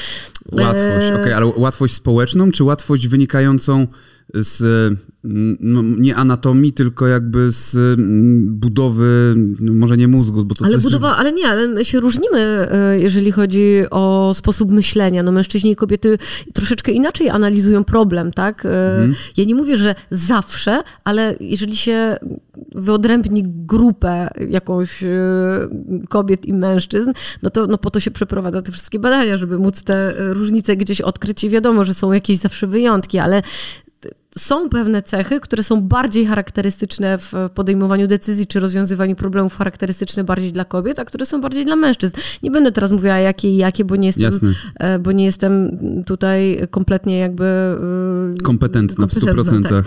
[0.52, 3.86] Łatwość, E, okej, ale łatwość społeczną, czy łatwość wynikającą
[4.34, 4.62] z
[5.24, 10.64] mm, no, nie anatomii, tylko jakby z mm, budowy, no, może nie mózgu, bo to
[10.64, 15.22] Ale też budowa, ale nie, ale my się różnimy, e, jeżeli chodzi o sposób myślenia.
[15.22, 16.18] No mężczyźni i kobiety
[16.54, 18.66] troszeczkę inaczej analizują problem, tak?
[18.66, 22.16] E, Ja nie mówię, że zawsze, ale jeżeli się
[22.74, 25.08] wyodrębni grupę jakąś e,
[26.08, 29.82] kobiet i mężczyzn, no to no po to się przeprowadza te wszystkie badania, żeby móc
[29.82, 33.42] te różnice gdzieś odkryć i wiadomo, że są jakieś zawsze wyjątki, ale
[34.38, 40.52] są pewne cechy, które są bardziej charakterystyczne w podejmowaniu decyzji czy rozwiązywaniu problemów, charakterystyczne bardziej
[40.52, 42.16] dla kobiet, a które są bardziej dla mężczyzn.
[42.42, 44.52] Nie będę teraz mówiła jakie i jakie, bo nie jestem, Jasne.
[44.74, 45.70] e, bo nie jestem
[46.06, 49.68] tutaj kompletnie jakby e, kompetentna w kompetentna, 100%.
[49.68, 49.84] tak.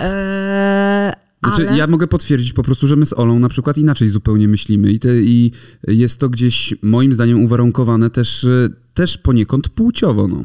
[0.00, 1.78] E, Znaczy, ale...
[1.78, 4.98] ja mogę potwierdzić po prostu, że my z Olą na przykład inaczej zupełnie myślimy i,
[4.98, 5.52] te, i
[5.88, 10.44] jest to gdzieś moim zdaniem uwarunkowane też, y, też poniekąd płciowo, no.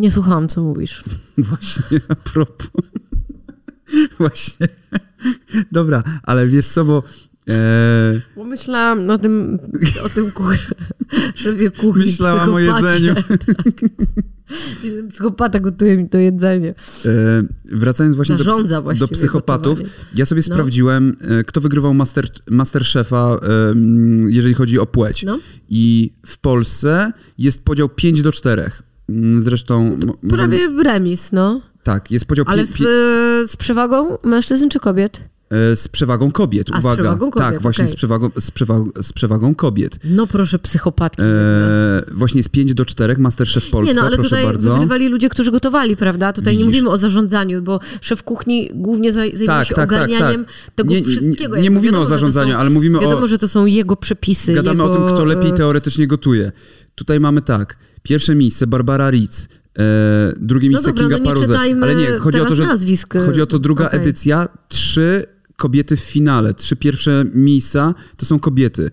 [0.00, 1.04] Nie słuchałam, co mówisz.
[1.38, 2.70] Właśnie, a propos.
[4.18, 4.68] Właśnie.
[5.72, 7.02] Dobra, ale wiesz co, bo
[7.48, 9.58] e, Bo myślałam o tym,
[10.04, 10.54] o tym kuch...
[11.34, 13.14] szefie kuchni, Myślałam o jedzeniu.
[13.14, 13.90] Tak.
[15.10, 16.74] Psychopata gotuje mi to jedzenie.
[17.06, 19.92] e, wracając właśnie do, Zarządza do psychopatów, gotowaniem.
[20.14, 20.54] ja sobie No.
[20.54, 23.38] sprawdziłem, e, kto wygrywał master, Masterchefa,
[24.28, 25.22] jeżeli chodzi o płeć.
[25.22, 25.38] No.
[25.68, 28.70] I w Polsce jest podział 5 do 4.
[29.10, 29.96] Mm, Zresztą.
[30.06, 31.60] mo- możemy- Prawie remis, no.
[31.82, 32.84] Tak, jest podział Ale pi-
[33.46, 35.20] z przewagą mężczyzn czy kobiet?
[35.72, 36.66] e, z przewagą kobiet.
[36.72, 37.02] A, z Uwaga.
[37.02, 39.98] przewagą kobiet, tak, właśnie z, przewagą, z, przewagą, z przewagą kobiet.
[40.04, 41.22] No proszę, psychopatki.
[41.22, 44.72] E, właśnie jest 5 do 4, Masterchef Polska, nie, no ale tutaj bardzo.
[44.74, 46.32] wygrywali ludzie, którzy gotowali, prawda?
[46.32, 46.66] Tutaj nie Widzisz.
[46.74, 50.54] mówimy o zarządzaniu, bo szef kuchni głównie zaj- zajmuje Tak, się tak, tak, ogarnianiem tak.
[50.74, 51.56] tego Nie- nie- wszystkiego.
[51.56, 53.96] nie Jakby mówimy wiadomo, o zarządzaniu, są, ale mówimy o- Wiadomo, że to są jego
[53.96, 54.54] przepisy.
[54.54, 56.52] Gadamy jego, o tym, kto lepiej teoretycznie gotuje.
[57.00, 57.76] Tutaj mamy tak.
[58.02, 61.34] Pierwsze miejsce Barbara Ritz, e, drugie No miejsce dobra, Kinga
[61.74, 63.14] no Ale nie, chodzi o to, że nazwisk.
[63.26, 64.00] chodzi o to druga Okej.
[64.00, 65.24] edycja, trzy
[65.56, 68.90] kobiety w finale, trzy pierwsze miejsca to są kobiety.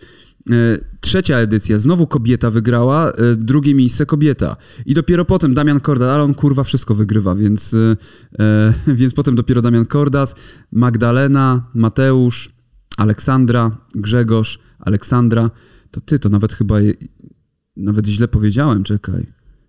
[0.51, 0.53] E,
[1.01, 4.55] Trzecia edycja, znowu kobieta wygrała, e, drugie miejsce kobieta.
[4.85, 7.97] I dopiero potem Damian Kordas, ale on kurwa wszystko wygrywa, więc, e,
[8.39, 10.35] e, więc potem dopiero Damian Kordas,
[10.71, 12.49] Magdalena, Mateusz,
[12.97, 15.49] Aleksandra, Grzegorz, Aleksandra.
[15.91, 16.75] To ty, to nawet chyba,
[17.77, 19.25] nawet źle powiedziałem, czekaj.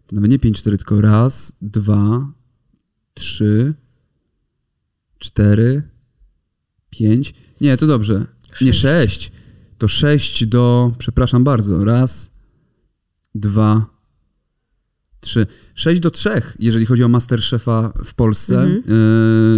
[0.07, 2.33] To nawet nie 5-4, tylko raz, dwa,
[3.15, 3.75] trzy,
[5.19, 5.83] cztery,
[6.91, 7.35] pięć.
[7.61, 8.27] Nie, to dobrze.
[8.61, 8.81] Nie, Sześć.
[8.81, 9.33] sześć.
[9.79, 12.31] To sześć do, przepraszam bardzo, raz,
[13.35, 13.87] dwa,
[15.21, 15.47] trzy.
[15.75, 18.63] Sześć do trzech, jeżeli chodzi o Masterchefa w Polsce.
[18.63, 18.83] Mhm.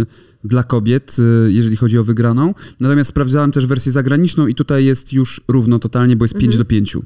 [0.01, 0.05] y,
[0.43, 2.53] dla kobiet, y, jeżeli chodzi o wygraną.
[2.79, 6.49] Natomiast sprawdzałem też wersję zagraniczną i tutaj jest już równo totalnie, bo jest Mhm.
[6.51, 6.97] 5 do 5.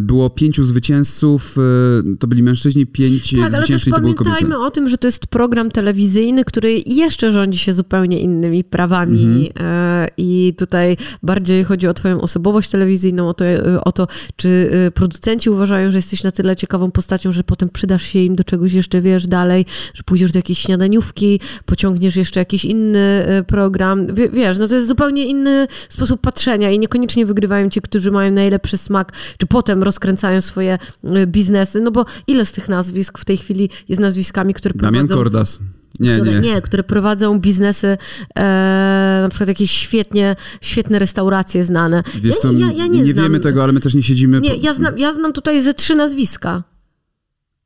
[0.00, 4.34] Było pięciu zwycięzców, y, to byli mężczyźni, pięć Tak, zwyciężczyń to były kobiety.
[4.36, 9.22] pamiętajmy o tym, że to jest program telewizyjny, który jeszcze rządzi się zupełnie innymi prawami
[9.52, 9.66] Mhm.
[9.66, 14.70] e, i tutaj bardziej chodzi o twoją osobowość telewizyjną, o to, e, o to, czy
[14.86, 18.44] e, producenci uważają, że jesteś na tyle ciekawą postacią, że potem przydasz się im do
[18.44, 24.14] czegoś jeszcze, wiesz, dalej, że pójdziesz do jakiejś śniadaniówki, pociągniesz jeszcze jakiś inny e, program,
[24.14, 28.32] Wie, wiesz, no to jest zupełnie inny sposób patrzenia i niekoniecznie wygrywają ci, którzy mają
[28.32, 33.24] najlepszy smak, czy potem rozkręcają swoje e, biznesy, no bo ile z tych nazwisk w
[33.24, 35.14] tej chwili jest nazwiskami, które Damian prowadzą...
[35.14, 35.58] Kordas.
[36.00, 36.40] Nie, które, nie.
[36.40, 37.98] nie, które prowadzą biznesy,
[38.38, 42.02] e, na przykład jakieś świetnie, świetne restauracje znane.
[42.20, 44.40] Wiesz ja, ja, ja nie, nie znam, wiemy tego, ale my też nie siedzimy.
[44.40, 46.62] Nie, po- ja znam, ja znam tutaj ze trzy nazwiska.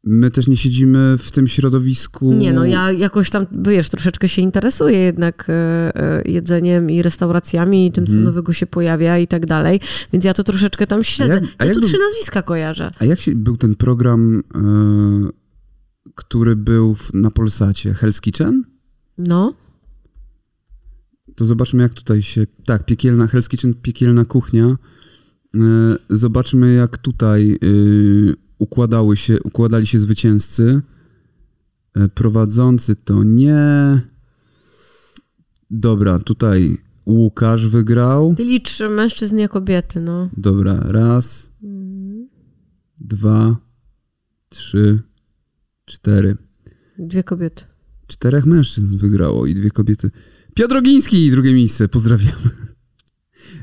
[0.08, 2.32] My też nie siedzimy w tym środowisku.
[2.32, 5.52] Nie no, ja jakoś tam, wiesz, troszeczkę się interesuję jednak e,
[5.96, 8.24] e, jedzeniem i restauracjami i tym, co Mhm.
[8.24, 9.80] nowego się pojawia i tak dalej,
[10.12, 11.34] więc ja to troszeczkę tam śledzę.
[11.34, 12.90] jak- a ja tu był- trzy nazwiska kojarzę.
[12.98, 14.60] A jak się, był ten program, e,
[16.14, 17.92] który był w, na Polsacie?
[17.92, 18.64] Hell's Kitchen?
[19.18, 19.54] No,
[21.36, 22.46] To zobaczmy, jak tutaj się.
[22.66, 24.76] Tak, piekielna, Hell's Kitchen, piekielna kuchnia.
[26.10, 27.56] Zobaczmy, jak tutaj e,
[28.58, 30.82] układały się, układali się zwycięzcy.
[31.94, 34.00] E, Prowadzący to nie.
[35.70, 38.34] Dobra, tutaj Łukasz wygrał.
[38.34, 40.28] Ty licz mężczyzn, nie kobiety, no.
[40.36, 41.50] Dobra, raz,
[43.00, 43.56] dwa,
[44.48, 45.02] trzy,
[45.84, 46.36] cztery.
[46.98, 47.64] Dwie kobiety.
[48.06, 50.10] Czterech mężczyzn wygrało i dwie kobiety.
[50.54, 52.36] Piotr Ogiński, drugie miejsce, pozdrawiam.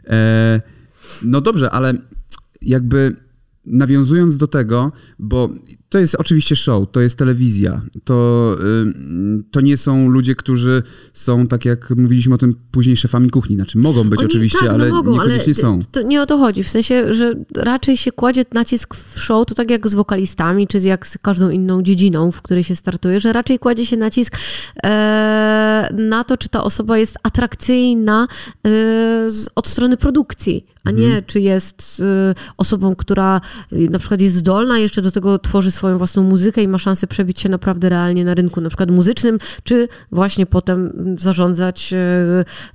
[0.07, 0.61] E,
[1.25, 1.93] no dobrze, ale
[2.61, 3.15] jakby
[3.65, 5.49] nawiązując do tego, bo
[5.93, 8.55] to jest oczywiście show, to jest telewizja, to,
[9.39, 13.55] y, to nie są ludzie, którzy są, tak jak mówiliśmy o tym później, szefami kuchni.
[13.55, 15.79] Znaczy mogą być Oni, oczywiście, tak, ale no mogą, niekoniecznie ale są.
[15.91, 16.63] To nie o to chodzi.
[16.63, 20.79] W sensie, że raczej się kładzie nacisk w show, to tak jak z wokalistami, czy
[20.79, 24.37] jak z każdą inną dziedziną, w której się startuje, że raczej kładzie się nacisk
[24.83, 28.69] e, na to, czy ta osoba jest atrakcyjna e,
[29.29, 31.23] z, od strony produkcji, a nie Mhm.
[31.27, 35.97] czy jest e, osobą, która e, na przykład jest zdolna, jeszcze do tego tworzy swoją
[35.97, 39.87] własną muzykę i ma szansę przebić się naprawdę realnie na rynku, na przykład muzycznym, czy
[40.11, 41.93] właśnie potem zarządzać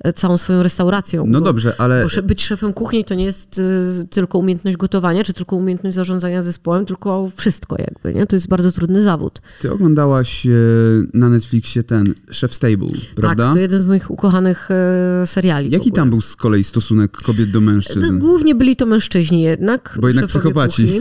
[0.04, 1.24] e, całą swoją restauracją.
[1.26, 5.32] No bo- dobrze, ale być szefem kuchni to nie jest y, tylko umiejętność gotowania, czy
[5.32, 8.26] tylko umiejętność zarządzania zespołem, tylko wszystko jakby, nie?
[8.26, 9.40] To jest bardzo trudny zawód.
[9.60, 10.50] ty oglądałaś e,
[11.14, 13.44] na Netflixie ten Chef Stable, prawda?
[13.44, 15.70] Tak, to jeden z moich ukochanych e, seriali.
[15.70, 18.18] Jaki tam był z kolei stosunek kobiet do No, mężczyzn?
[18.18, 19.98] Głównie byli to mężczyźni jednak.
[20.00, 20.82] Bo jednak psychopaci.
[20.84, 21.00] kuchni.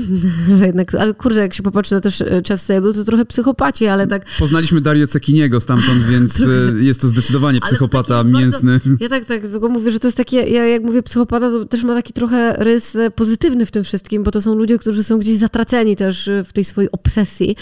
[0.67, 4.25] jednak, ale kurde, jak się popatrzy też e, Chef Stable, to trochę psychopaci, ale tak
[4.39, 8.79] Poznaliśmy Dario Cekiniego stamtąd, więc e, jest to zdecydowanie to psychopata jest mięsny.
[8.99, 11.83] Ja tak, tak, tylko mówię, że to jest takie, ja jak mówię psychopata, to też
[11.83, 15.19] ma taki trochę rys e, pozytywny w tym wszystkim, bo to są ludzie, którzy są
[15.19, 17.55] gdzieś zatraceni też w tej swojej obsesji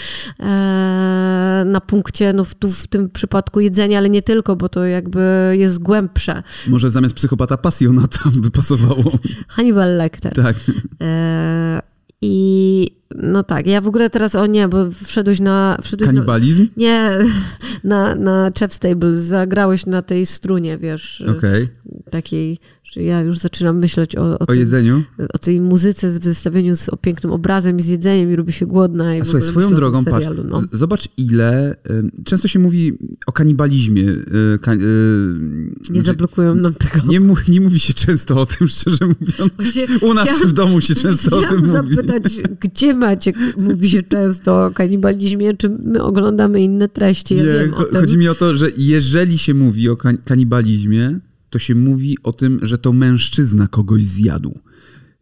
[1.64, 5.54] na punkcie, no w, tu w tym przypadku jedzenia, ale nie tylko, bo to jakby
[5.58, 6.42] jest głębsze.
[6.68, 9.18] Może zamiast psychopata pasjonata by pasowało.
[9.48, 10.32] Hannibal Lecter.
[10.32, 10.56] Tak.
[11.00, 11.82] E,
[12.22, 15.78] I no tak, ja w ogóle teraz, o nie, bo wszedłeś na...
[15.82, 16.68] Wszedłeś na Kanibalizm?
[16.76, 17.10] nie,
[17.84, 21.68] na, na Chef Stable, zagrałeś na tej strunie, wiesz, Okej.
[22.10, 22.58] takiej, że
[22.96, 25.02] ja już zaczynam myśleć o, o, O tym, jedzeniu?
[25.34, 28.66] o tej muzyce w zestawieniu z o pięknym obrazem i z jedzeniem i robi się
[28.66, 29.16] głodna.
[29.16, 30.60] I A słuchaj, swoją drogą, tym patrz, serialu, no.
[30.72, 32.92] zobacz ile, ym, często się mówi
[33.26, 34.02] o kanibalizmie.
[34.02, 37.06] y, y, Nie zablokują nam tego.
[37.08, 39.54] nie, nie mówi się często o tym, szczerze mówiąc.
[39.56, 41.72] Właśnie U nas chciałam- w domu się często o tym mówi.
[41.72, 42.22] zapytać,
[42.60, 47.36] gdzie Maciek mówi się często o kanibalizmie, czy my oglądamy inne treści?
[47.36, 51.18] Ja Nie, wiem chodzi mi o to, że jeżeli się mówi o kan- kanibalizmie,
[51.56, 54.60] to się mówi o tym, że to mężczyzna kogoś zjadł.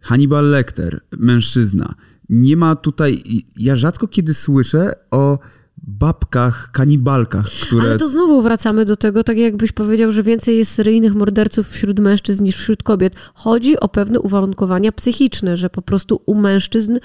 [0.00, 1.94] Hannibal Lecter, mężczyzna.
[2.28, 3.22] Nie ma tutaj,
[3.56, 5.38] ja rzadko kiedy słyszę o
[5.76, 7.82] babkach, kanibalkach, które...
[7.82, 12.00] Ale to znowu wracamy do tego, tak jakbyś powiedział, że więcej jest seryjnych morderców wśród
[12.00, 13.14] mężczyzn niż wśród kobiet.
[13.34, 16.98] Chodzi o pewne uwarunkowania psychiczne, że po prostu u mężczyzn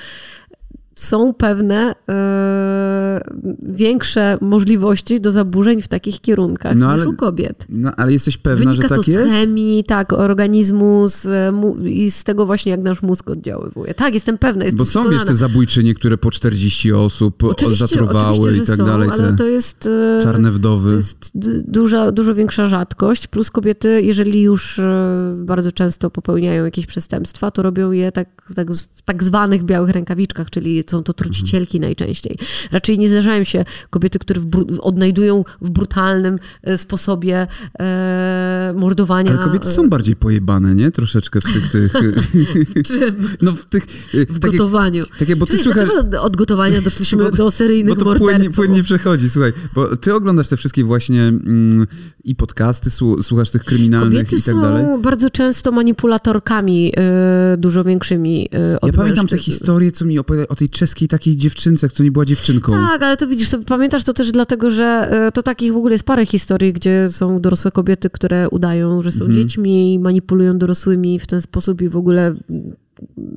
[1.00, 3.22] są pewne e,
[3.62, 7.66] większe możliwości do zaburzeń w takich kierunkach No, niż ale- u kobiet.
[7.70, 9.32] No, ale jesteś pewna, Wynika że to tak z jest?
[9.36, 13.94] chemii, tak, organizmu z, e, mu, i z tego właśnie, jak nasz mózg oddziaływuje.
[13.94, 14.66] Tak, jestem pewna.
[14.66, 18.78] Jestem Bo są, wiesz, te zabójczynie, które po 40 osób Oczywiście, zatruwały oczywiście, i tak
[18.78, 19.90] są, dalej, ale to jest...
[20.20, 20.90] e, czarne wdowy.
[20.90, 21.32] To jest
[21.72, 24.82] duża, dużo większa rzadkość, plus kobiety, jeżeli już
[25.36, 29.90] bardzo często popełniają jakieś przestępstwa, to robią je tak, tak z- w tak zwanych białych
[29.90, 32.38] rękawiczkach, czyli są to trucicielki najczęściej.
[32.72, 37.48] Raczej nie zdarzają się kobiety, które w odnajdują w brutalnym e, sposobie
[37.80, 39.32] e, mordowania.
[39.32, 40.92] Ale kobiety e, są bardziej pojebane, nie?
[40.92, 41.72] Troszeczkę w tych...
[41.72, 41.94] tych
[43.42, 43.84] no w tych...
[43.86, 45.04] w tak jak, gotowaniu.
[45.20, 48.50] tak jak, bo ty Czyli dlaczego od gotowania doszliśmy Bo do seryjnych Bo to płynnie,
[48.50, 51.88] płynnie przechodzi, słuchaj, bo ty oglądasz te wszystkie właśnie mm,
[52.24, 54.86] i podcasty, słu- słuchasz tych kryminalnych Kobiety i tak są dalej.
[55.02, 56.94] bardzo często manipulatorkami
[57.54, 59.52] y, dużo większymi y, od Ja pamiętam te mężczyzn.
[59.52, 62.72] historie, co mi opowiadali o tej czeskiej takiej dziewczynce, co nie była dziewczynką.
[62.74, 65.94] Tak, ale to widzisz, to pamiętasz to też dlatego, że y, to takich w ogóle
[65.94, 69.42] jest parę historii, gdzie są dorosłe kobiety, które udają, że są Mhm.
[69.44, 72.36] dziećmi, manipulują dorosłymi w ten sposób i w ogóle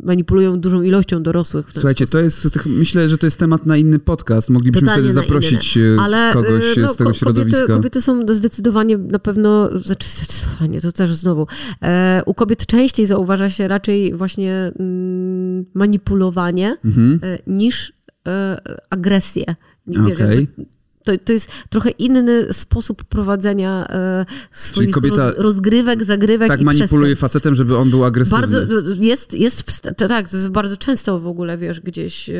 [0.02, 2.20] manipulują dużą ilością dorosłych w ten Słuchajcie, sposób.
[2.20, 4.50] to jest, myślę, że to jest temat na inny podcast.
[4.50, 5.96] Moglibyśmy Totalnie wtedy zaprosić inny.
[5.96, 7.60] e, Ale kogoś y, z tego ko- środowiska.
[7.60, 11.46] Kobiety, kobiety są zdecydowanie na pewno, znaczy zdecydowanie, to też znowu,
[11.82, 17.20] e, u kobiet częściej zauważa się raczej właśnie mm, manipulowanie Mhm.
[17.22, 17.92] e, niż
[18.28, 19.44] e, agresję.
[19.86, 20.46] Nie, wiesz, jakby
[21.04, 26.64] To, to jest trochę inny sposób prowadzenia e, swoich kobieta roz, rozgrywek, zagrywek Tak i
[26.64, 28.40] manipuluje facetem, żeby on był agresywny.
[28.40, 28.58] Bardzo,
[29.00, 32.34] jest, jest wst- to, tak, to jest bardzo często w ogóle, wiesz, gdzieś e,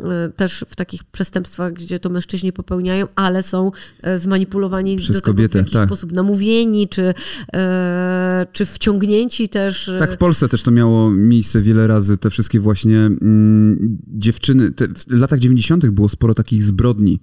[0.00, 3.70] e, też w takich przestępstwach, gdzie to mężczyźni popełniają, ale są
[4.02, 5.88] e, zmanipulowani Przez do tego kobietę, w jakiś tak.
[5.88, 7.14] sposób namówieni, czy,
[7.54, 9.88] e, czy wciągnięci też.
[9.88, 12.18] e, Tak, w Polsce też to miało miejsce wiele razy.
[12.18, 14.70] Te wszystkie właśnie mm, dziewczyny.
[14.70, 15.86] Te, w latach 90.
[15.86, 17.20] było sporo takich zbrodni.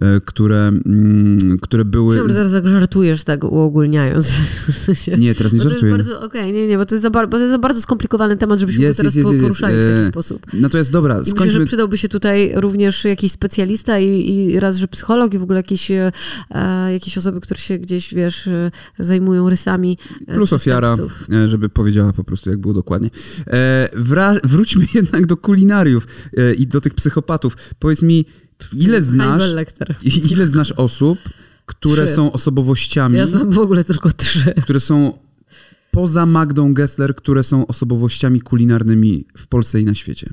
[0.00, 2.32] E, które, mm, które były...
[2.32, 4.32] Zaraz tak żartujesz, tak uogólniając.
[5.18, 6.18] Nie, teraz nie jest żartuję.
[6.20, 8.82] okej, nie, nie, bo to jest za, bo to jest za bardzo skomplikowany temat, żebyśmy
[8.84, 10.46] Jest, go teraz jest, jest, po- jest, poruszali w e, taki sposób.
[10.52, 11.66] Natomiast dobra, I myślę, że skończmy...
[11.66, 15.90] przydałby się tutaj również jakiś specjalista i, i raz, że psycholog i w ogóle jakieś,
[15.90, 16.12] e,
[16.92, 20.96] jakieś osoby, które się gdzieś, wiesz, e, zajmują rysami e, Plus ofiara,
[21.32, 23.10] e, żeby powiedziała po prostu, jak było dokładnie.
[23.46, 27.56] E, wra- wróćmy jednak do kulinariów e, i do tych psychopatów.
[27.78, 28.26] Powiedz mi,
[28.72, 29.42] ile znasz,
[30.32, 31.18] ile znasz osób,
[31.66, 32.14] które Trzy.
[32.14, 34.54] są osobowościami, Ja znam w ogóle tylko trzy.
[34.62, 35.18] które są
[35.90, 40.30] poza Magdą Gessler, które są osobowościami kulinarnymi w Polsce i na świecie?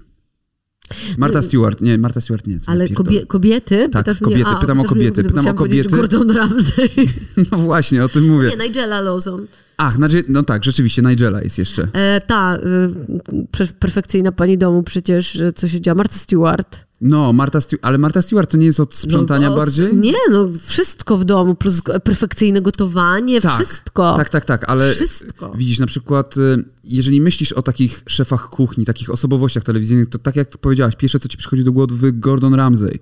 [1.17, 2.59] Marta Stewart, nie, Marta Stewart nie.
[2.67, 3.89] Ale kobie, kobiety?
[3.91, 5.95] Tak, Pytasz kobiety, Mnie, a, pytam o kobiety, pytam o kobiety.
[5.95, 6.89] Gordon Ramsay.
[7.51, 8.49] No właśnie, o tym mówię.
[8.49, 9.47] Nie, Nigella Lawson.
[9.77, 9.97] Ach,
[10.27, 11.87] no tak, rzeczywiście, Nigella jest jeszcze.
[11.93, 16.85] E, ta, e, perfekcyjna pani domu przecież, e, co się dzieje, Martha Stewart.
[17.03, 19.95] No, Marta Stewart, ale Marta Stewart to nie jest od sprzątania No, bardziej?
[19.95, 24.13] Nie, no wszystko w domu, plus perfekcyjne gotowanie, Tak, wszystko.
[24.17, 25.53] Tak, tak, tak, ale Wszystko.
[25.57, 30.35] widzisz, na przykład, y, jeżeli myślisz o takich szefach kuchni, takich osobowościach telewizyjnych, to tak
[30.35, 32.99] jak powiedziałaś, pierwsze, co ci przychodzi do głowy, Gordon Ramsay.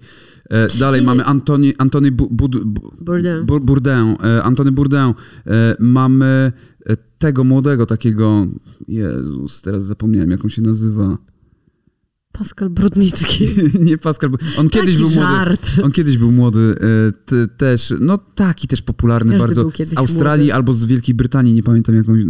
[0.50, 1.24] E, Dalej Nie, mamy
[1.60, 1.76] nie.
[1.78, 2.50] Antony, Bu, Bu,
[3.02, 3.46] Bourdain.
[3.46, 5.14] Bu- Bourdain, e, Antony Bourdain.
[5.48, 6.52] E, Mamy
[7.20, 8.46] tego młodego takiego,
[8.88, 11.18] Jezus, teraz zapomniałem, jak on się nazywa.
[12.32, 13.48] Pascal Brudnicki.
[13.80, 15.22] Nie Pascal, on kiedyś Taki był młody.
[15.36, 15.72] żart.
[15.84, 16.76] On kiedyś był młody,
[17.08, 20.54] e, te, też, no taki też popularny Każdy bardzo był kiedyś z Australii młody.
[20.56, 22.20] albo z Wielkiej Brytanii, nie pamiętam jakąś.
[22.22, 22.26] e,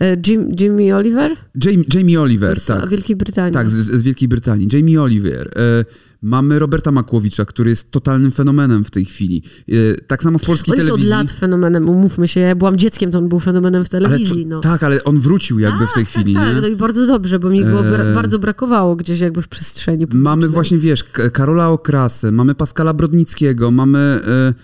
[0.00, 1.36] E, Jim, Jimmy Oliver?
[1.64, 2.88] Jamie, Jamie Oliver, z tak.
[2.88, 3.54] Wielkiej Brytanii.
[3.54, 4.68] Tak, z, z Wielkiej Brytanii.
[4.72, 5.50] Jamie Oliver.
[6.24, 9.42] Mamy Roberta Makłowicza, który jest totalnym fenomenem w tej chwili.
[9.68, 9.72] E,
[10.06, 11.10] tak samo w polskiej On jest od telewizji.
[11.10, 12.40] lat fenomenem, umówmy się.
[12.40, 14.42] Ja byłam dzieckiem, to on był fenomenem w telewizji.
[14.42, 14.60] to, no.
[14.60, 16.52] Tak, ale on wrócił jakby w tej Tak, chwili, tak, nie?
[16.52, 20.06] tak, no i bardzo dobrze, bo mi bra- E, bardzo brakowało gdzieś jakby w przestrzeni
[20.06, 20.22] publicznej.
[20.22, 24.54] Mamy właśnie, wiesz, Karola Okrasę, mamy Pascala Brodnickiego, mamy e,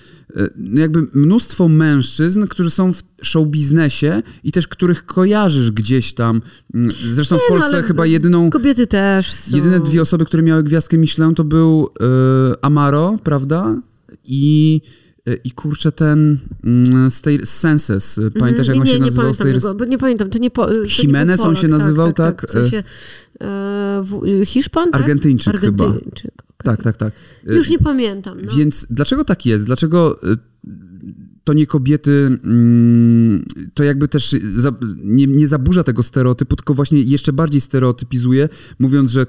[0.74, 6.42] jakby mnóstwo mężczyzn, którzy są w show biznesie i też których kojarzysz gdzieś tam.
[6.74, 9.56] Mm, Zresztą w no, Polsce ale chyba jedyną, Kobiety też są.
[9.56, 13.80] jedyne dwie osoby, które miały gwiazdkę Michelin to był e, Amaro, prawda?
[14.24, 14.80] I,
[15.26, 18.20] e, i kurczę ten mm, z tej z Senses.
[18.38, 19.26] Pamiętasz jak Mhm, nie, on się nie, nazywał?
[19.26, 21.56] nie pamiętam tej jego, bo nie pamiętam, to nie po, to nie był Jimenez on
[21.56, 22.46] się nazywał, tak?
[22.48, 22.82] W sensie,
[23.40, 25.00] e, w, Hiszpan, tak?
[25.00, 25.92] Argentyńczyk chyba.
[26.62, 27.12] Tak, tak, tak.
[27.48, 28.38] E, Już nie pamiętam.
[28.42, 28.52] No.
[28.56, 29.66] Więc dlaczego tak jest?
[29.66, 30.36] Dlaczego y,
[31.44, 33.44] to nie kobiety, mm,
[33.74, 34.72] to jakby też za,
[35.04, 38.48] nie, nie zaburza tego stereotypu, tylko właśnie jeszcze bardziej stereotypizuje,
[38.78, 39.26] mówiąc, że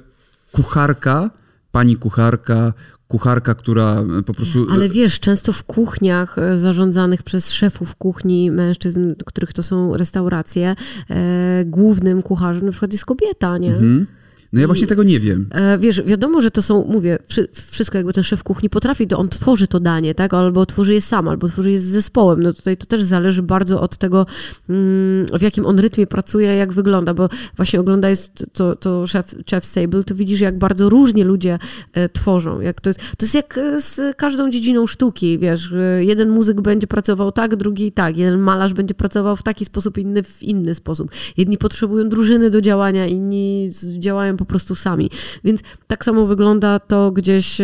[0.52, 1.32] kucharka,
[1.72, 2.74] pani kucharka,
[3.08, 4.68] kucharka, która po prostu...
[4.72, 10.76] Ale wiesz, często w kuchniach zarządzanych przez szefów kuchni mężczyzn, których to są restauracje,
[11.10, 13.74] e, głównym kucharzem na przykład jest kobieta, nie?
[13.74, 14.08] Mhm.
[14.54, 15.48] No ja właśnie tego nie wiem.
[15.52, 19.18] E, Wiesz, wiadomo, że to są, mówię, wszy- wszystko jakby ten szef kuchni potrafi, to
[19.18, 20.34] on tworzy to danie, tak?
[20.34, 22.44] Albo tworzy je sam, albo tworzy je z zespołem.
[22.44, 24.26] No tutaj to też zależy bardzo od tego,
[24.70, 29.66] mm, w jakim on rytmie pracuje, jak wygląda, bo właśnie oglądając to, to chef, chef
[29.66, 31.60] Stable, to widzisz, jak bardzo różnie ludzie
[31.94, 32.62] e, tworzą.
[32.62, 36.88] Jak to, jest, to jest jak e, z każdą dziedziną sztuki, wiesz, jeden muzyk będzie
[36.88, 41.12] pracował tak, drugi tak, jeden malarz będzie pracował w taki sposób, inny w inny sposób.
[41.38, 45.10] Jedni potrzebują drużyny do działania, inni działają po prostu sami.
[45.44, 47.64] Więc tak samo wygląda to gdzieś e,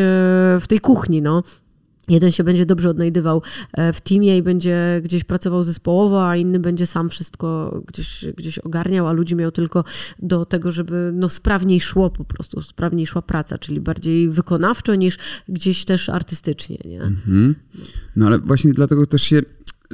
[0.62, 1.44] w tej kuchni, no.
[2.10, 3.42] Jeden się będzie dobrze odnajdywał
[3.74, 8.60] e, w teamie i będzie gdzieś pracował zespołowo, a inny będzie sam wszystko gdzieś, gdzieś
[8.60, 9.84] ogarniał, a ludzi miał tylko
[10.20, 15.18] do tego, żeby no, sprawniej szło po prostu, sprawniej szła praca, czyli bardziej wykonawczo niż
[15.50, 17.02] gdzieś też artystycznie, nie?
[17.02, 17.56] Mhm.
[18.16, 19.42] No ale właśnie dlatego też się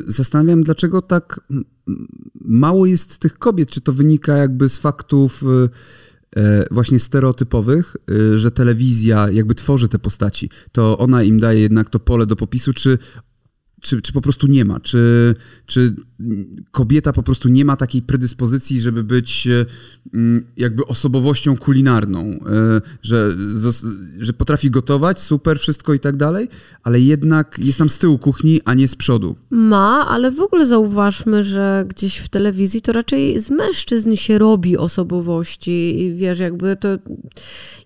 [0.07, 1.39] zastanawiam, dlaczego tak
[2.35, 3.69] mało jest tych kobiet.
[3.69, 5.69] Czy to wynika jakby z faktów y,
[6.71, 11.99] właśnie stereotypowych, y, że telewizja jakby tworzy te postaci, to ona im daje jednak to
[11.99, 12.97] pole do popisu, czy
[13.83, 14.79] czy, czy po prostu nie ma?
[14.79, 15.95] Czy, czy
[16.71, 19.47] kobieta po prostu nie ma takiej predyspozycji, żeby być
[20.13, 23.31] mm, jakby osobowością kulinarną, e, że,
[24.19, 26.47] że potrafi gotować, super, wszystko i tak dalej,
[26.83, 29.35] ale jednak jest tam z tyłu kuchni, a nie z przodu.
[29.49, 34.77] Ma, ale w ogóle zauważmy, że gdzieś w telewizji to raczej z mężczyzn się robi
[34.77, 36.89] osobowości i wiesz, jakby to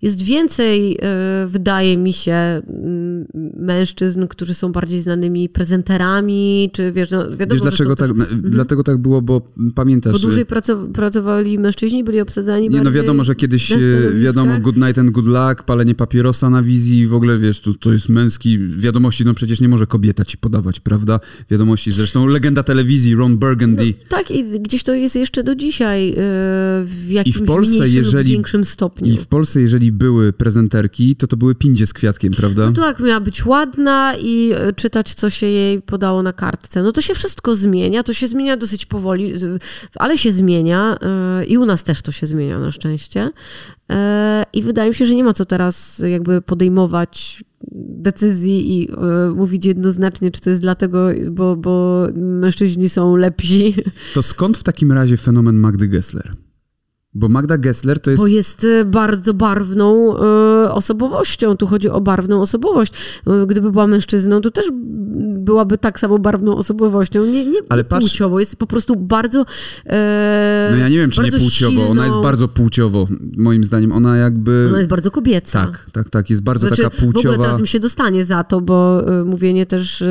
[0.01, 2.61] jest więcej, e, wydaje mi się,
[3.57, 8.19] mężczyzn, którzy są bardziej znanymi prezentatorami prezenterami, czy wiesz, no wiadomo, Wiesz dlaczego tak, też...
[8.19, 8.41] mhm.
[8.41, 9.41] dlatego tak było, bo
[9.75, 10.13] pamiętasz...
[10.13, 13.73] Bo dłużej pracow pracowali mężczyźni, byli obsadzani Nie, no wiadomo, że kiedyś
[14.21, 17.93] wiadomo good night and good luck, palenie papierosa na wizji w ogóle, wiesz, to, to
[17.93, 21.19] jest męski, wiadomości, no przecież nie może kobieta ci podawać, prawda?
[21.51, 23.85] Wiadomości, zresztą legenda telewizji, Ron Burgundy.
[23.85, 26.15] No, tak i gdzieś to jest jeszcze do dzisiaj
[26.83, 29.13] w jakimś I w Polsce, jeżeli, większym stopniu.
[29.13, 32.65] I w Polsce, jeżeli były prezenterki, to to były pindzie z kwiatkiem, prawda?
[32.65, 36.83] No tak, miała być ładna i e, czytać, co się jej podało na kartce.
[36.83, 39.33] No to się wszystko zmienia, to się zmienia dosyć powoli,
[39.95, 43.29] ale się zmienia e, i u nas też to się zmienia na szczęście.
[43.91, 47.43] E, I wydaje mi się, że nie ma co teraz jakby podejmować
[47.99, 48.89] decyzji i
[49.35, 53.75] mówić jednoznacznie, czy to jest dlatego, bo, bo mężczyźni są lepsi.
[54.13, 56.46] To skąd w takim razie fenomen Magdy Gessler?
[57.17, 58.23] Bo Magda Gessler to jest...
[58.23, 61.57] Bo jest e, bardzo barwną y, osobowością.
[61.57, 62.93] Tu chodzi o barwną osobowość.
[63.27, 64.65] E, gdyby była mężczyzną, to też
[65.39, 67.25] byłaby tak samo barwną osobowością.
[67.25, 68.05] Nie, nie Ale patrz...
[68.07, 68.39] płciowo.
[68.39, 69.93] Jest po prostu bardzo y,
[70.71, 71.71] No ja nie wiem, czy nie płciowo.
[71.71, 71.87] Silną...
[71.87, 73.07] Ona jest bardzo płciowo,
[73.37, 73.91] moim zdaniem.
[73.91, 74.65] Ona jakby...
[74.69, 75.65] Ona jest bardzo kobieca.
[75.65, 76.29] Tak, tak, tak.
[76.29, 77.13] Jest bardzo znaczy, taka płciowa.
[77.13, 80.03] W ogóle teraz mi się dostanie za to, bo y, mówienie też,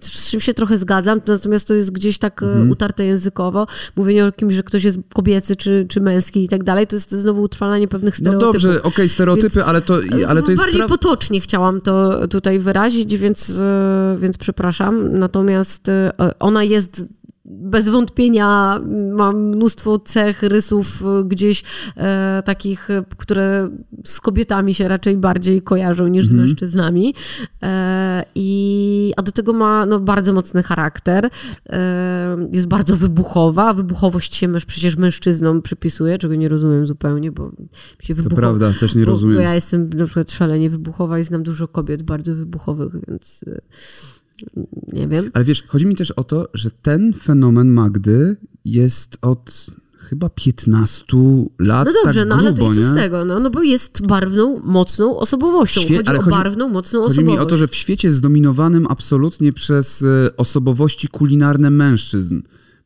[0.00, 2.70] z czym się trochę zgadzam, natomiast to jest gdzieś tak mhm.
[2.70, 3.66] utarte językowo.
[3.96, 7.42] Mówienie o kimś, że ktoś jest kobiecy czy, czy męski tak dalej, to jest znowu
[7.42, 8.46] utrwalanie pewnych no stereotypów.
[8.46, 10.62] No dobrze, okej, okay, stereotypy, więc, ale to, ale to jest...
[10.62, 15.18] Bardziej potocznie chciałam to tutaj wyrazić, więc, e, więc przepraszam.
[15.18, 17.04] Natomiast e, ona jest
[17.50, 18.80] bez wątpienia
[19.12, 21.62] mam mnóstwo cech, rysów y, gdzieś
[21.96, 23.68] e, takich, y, które
[24.04, 26.48] z kobietami się raczej bardziej kojarzą niż z mhm.
[26.48, 27.14] mężczyznami.
[27.62, 31.30] E, i, a do tego ma no, bardzo mocny charakter.
[31.68, 33.74] E, jest bardzo wybuchowa.
[33.74, 37.52] Wybuchowość się męż, przecież mężczyznom przypisuje, czego nie rozumiem zupełnie, bo
[38.00, 38.36] się wybuchowa...
[38.36, 39.36] To prawda, też nie rozumiem.
[39.36, 43.60] Bo ja jestem na przykład szalenie wybuchowa i znam dużo kobiet bardzo wybuchowych, więc y,
[44.92, 45.30] nie wiem.
[45.34, 49.66] Ale wiesz, chodzi mi też o to, że ten fenomen Magdy jest od
[50.00, 51.06] chyba 15
[51.58, 51.86] lat.
[51.86, 53.24] No dobrze, tak no grubo, ale co z tego?
[53.24, 55.80] No, no bo jest barwną, mocną osobowością.
[55.80, 55.96] Świe...
[55.96, 57.16] chodzi ale o chodzi, barwną, mocną chodzi osobowość.
[57.16, 62.40] Chodzi mi o to, że w świecie zdominowanym absolutnie przez e, osobowości kulinarne mężczyzn.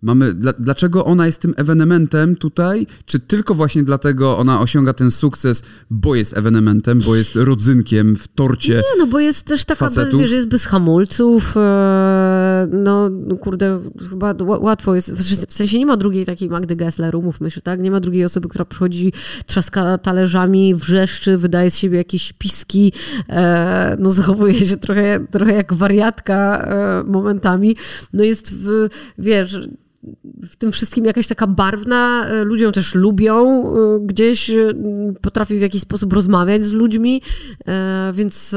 [0.05, 2.87] Mamy, dla, dlaczego ona jest tym ewenementem tutaj?
[3.07, 8.29] Czy tylko właśnie dlatego ona osiąga ten sukces, bo jest ewenementem, bo jest rodzynkiem w
[8.29, 8.75] torcie?
[8.75, 11.57] Nie, no bo jest też taka, wiesz, jest bez hamulców.
[11.57, 13.81] E, no, kurde,
[14.11, 15.13] chyba łatwo jest.
[15.49, 17.81] W sensie nie ma drugiej takiej Magdy Gessler, umówmy się, tak?
[17.81, 19.13] Nie ma drugiej osoby, która przychodzi,
[19.47, 22.93] trzaska talerzami, wrzeszczy, wydaje z siebie jakieś piski,
[23.29, 27.77] e, no zachowuje się trochę, trochę jak wariatka e, momentami.
[28.13, 28.89] No jest, w,
[29.19, 29.61] wiesz
[30.43, 34.75] w tym wszystkim jakaś taka barwna, e, ludziom też lubią e, gdzieś, e,
[35.21, 37.23] potrafi w jakiś sposób rozmawiać z ludźmi,
[38.13, 38.57] więc,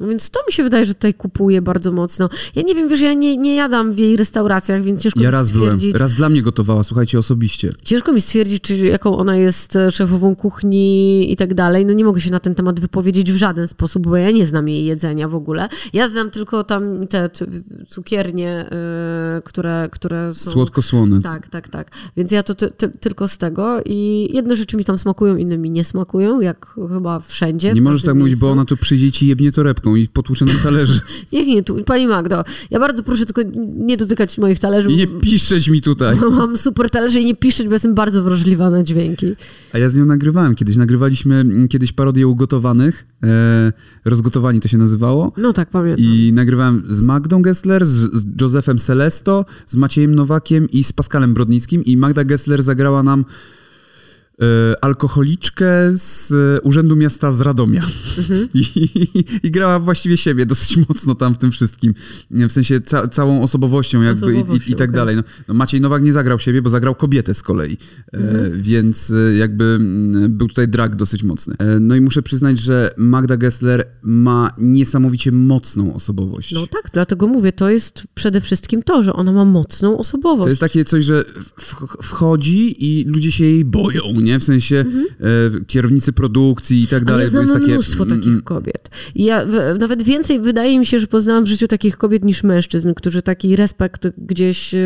[0.00, 2.28] więc to mi się wydaje, że tutaj kupuje bardzo mocno.
[2.54, 5.32] Ja nie wiem, wiesz, ja nie, nie jadam w jej restauracjach, więc ciężko ja mi
[5.32, 5.92] raz stwierdzić...
[5.92, 6.02] Byłem.
[6.02, 7.70] Raz dla mnie gotowała, słuchajcie, osobiście.
[7.84, 11.86] Ciężko mi stwierdzić, czy jaką ona jest szefową kuchni i tak dalej.
[11.86, 14.68] No nie mogę się na ten temat wypowiedzieć w żaden sposób, bo ja nie znam
[14.68, 15.68] jej jedzenia w ogóle.
[15.92, 17.30] Ja znam tylko tam te
[17.88, 18.66] cukiernie,
[19.44, 21.20] które, które są Słodko-słony.
[21.20, 21.90] Tak, tak, tak.
[22.16, 25.58] Więc ja to ty, ty, tylko z tego i jedne rzeczy mi tam smakują, inne
[25.58, 27.72] mi nie smakują, jak chyba wszędzie.
[27.72, 28.24] Nie możesz tak miejscu.
[28.24, 31.00] mówić, bo ona tu przyjdzie ci jebnie torebką i potłucze nam talerzy.
[31.32, 33.42] Niech nie, tu, pani Magdo, ja bardzo proszę tylko
[33.76, 34.90] nie dotykać moich talerzy.
[34.92, 36.16] I nie piszczeć mi tutaj.
[36.38, 39.26] Mam super talerze i nie piszczeć, bo jestem bardzo wrażliwa na dźwięki.
[39.72, 40.76] A ja z nią nagrywałem kiedyś.
[40.76, 43.06] Nagrywaliśmy mm, kiedyś parodię ugotowanych.
[43.22, 43.72] E,
[44.04, 45.32] rozgotowani to się nazywało.
[45.36, 46.04] No tak, pamiętam.
[46.04, 51.34] I nagrywałem z Magdą Gessler, z, z Józefem Selesto, z Maciejem Nowakiem i z Pascalem
[51.34, 53.24] Brodnickim i Magda Gessler zagrała nam
[54.80, 56.32] alkoholiczkę z
[56.64, 57.82] Urzędu Miasta z Radomia.
[58.18, 58.48] Mhm.
[58.54, 58.88] I,
[59.42, 61.94] I, grała właściwie siebie dosyć mocno tam w tym wszystkim.
[62.30, 64.96] W sensie ca całą osobowością jakby osobowością, i, i, tak okay.
[64.96, 65.16] dalej.
[65.16, 67.76] No, no, Maciej Nowak nie zagrał siebie, bo zagrał kobietę z kolei.
[68.12, 68.46] E, mhm.
[68.46, 71.54] E, więc jakby mm, był tutaj drag dosyć mocny.
[71.58, 76.52] E, no i muszę przyznać, że Magda Gessler ma niesamowicie mocną osobowość.
[76.52, 80.44] No tak, dlatego mówię, to jest przede wszystkim to, że ona ma mocną osobowość.
[80.44, 81.24] To jest takie coś, że
[82.02, 84.27] wchodzi i ludzie się jej boją, nie?
[84.40, 85.06] W sensie mhm.
[85.20, 87.20] e, kierownicy produkcji i tak dalej.
[87.20, 87.72] Ale znam takie...
[87.72, 88.42] mnóstwo mm, takich mm.
[88.42, 88.90] kobiet.
[89.14, 92.42] I ja w, nawet więcej, wydaje mi się, że poznałam w życiu takich kobiet niż
[92.42, 94.78] mężczyzn, którzy taki respekt gdzieś e,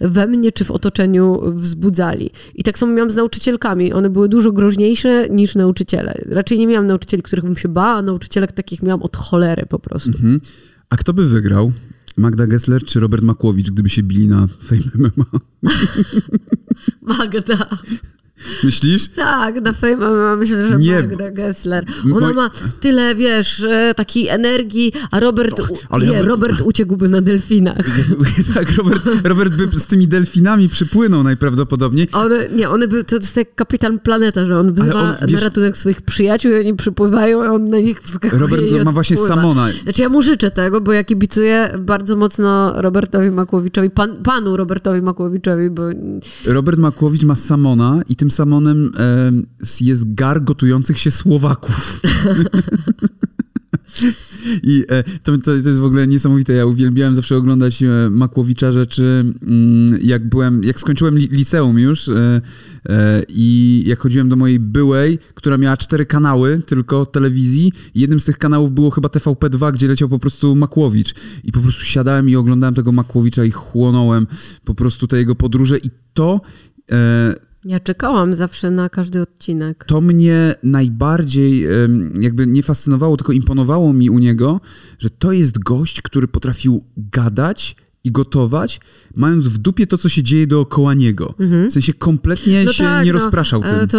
[0.00, 2.30] we mnie czy w otoczeniu wzbudzali.
[2.54, 3.92] I tak samo miałam z nauczycielkami.
[3.92, 6.24] One były dużo groźniejsze niż nauczyciele.
[6.26, 9.78] Raczej nie miałam nauczycieli, których bym się bała, a nauczycielek takich miałam od cholery po
[9.78, 10.10] prostu.
[10.10, 10.40] Mhm.
[10.90, 11.72] A kto by wygrał?
[12.16, 15.24] Magda Gessler czy Robert Makłowicz, gdyby się bili na Fame MMA?
[17.18, 17.68] Magda.
[18.64, 19.08] Myślisz?
[19.08, 20.94] Tak, na Fame MMA myślę, że Nie.
[20.94, 21.84] Magda Gessler.
[22.14, 27.08] Ona ma tyle, wiesz, e, takiej energii, a Robert, u- ale nie, ja Robert uciekłby
[27.08, 27.76] na delfinach.
[28.54, 32.08] tak, Robert, Robert by z tymi delfinami przypłynął najprawdopodobniej.
[32.12, 35.44] One, nie, one by, to jest jak kapitan planeta, że on wzywa on, wiesz- na
[35.44, 39.16] ratunek swoich przyjaciół i oni przypływają, a on na nich wskakuje Robert ma właśnie.
[39.16, 39.68] Samona.
[39.82, 45.02] Znaczy ja mu życzę tego, bo ja kibicuję bardzo mocno Robertowi Makłowiczowi, pan, panu Robertowi
[45.02, 45.82] Makłowiczowi, bo
[46.46, 49.32] Robert Makłowicz ma Samona i tym Samonem e,
[49.80, 52.00] jest gar gotujących się Słowaków.
[54.62, 56.52] I e, to, to, to jest w ogóle niesamowite.
[56.52, 62.08] Ja uwielbiałem zawsze oglądać e, Makłowicza rzeczy, mm, jak byłem, jak skończyłem li, liceum już
[62.08, 62.40] e,
[63.28, 68.38] i jak chodziłem do mojej byłej, która miała cztery kanały tylko telewizji jednym z tych
[68.38, 71.14] kanałów było chyba TVP2, gdzie leciał po prostu Makłowicz
[71.44, 74.26] i po prostu siadałem i oglądałem tego Makłowicza i chłonąłem
[74.64, 76.40] po prostu te jego podróże i to
[77.64, 79.84] ja czekałam zawsze na każdy odcinek.
[79.84, 81.66] to mnie najbardziej
[82.20, 84.60] jakby nie fascynowało, tylko imponowało mi u niego,
[84.98, 88.80] że to jest gość, który potrafił gadać i gotować,
[89.14, 91.34] mając w dupie to, co się dzieje dookoła niego.
[91.68, 93.88] W sensie kompletnie się nie rozpraszał e, tym.
[93.88, 93.98] To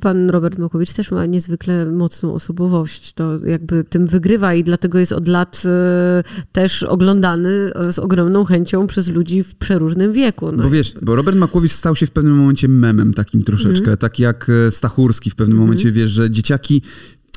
[0.00, 3.12] pan Robert Makłowicz też ma niezwykle mocną osobowość.
[3.12, 8.44] To jakby tym wygrywa i dlatego jest od lat e, też oglądany e, z ogromną
[8.44, 10.52] chęcią przez ludzi w przeróżnym wieku.
[10.52, 13.96] No Bo wiesz, bo Robert Makłowicz stał się w pewnym momencie memem takim troszeczkę, Mhm.
[13.96, 16.82] tak jak Stachurski w pewnym momencie, wiesz, że dzieciaki...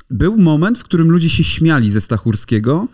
[0.09, 2.88] Był moment, w którym ludzie się śmiali ze Stachurskiego,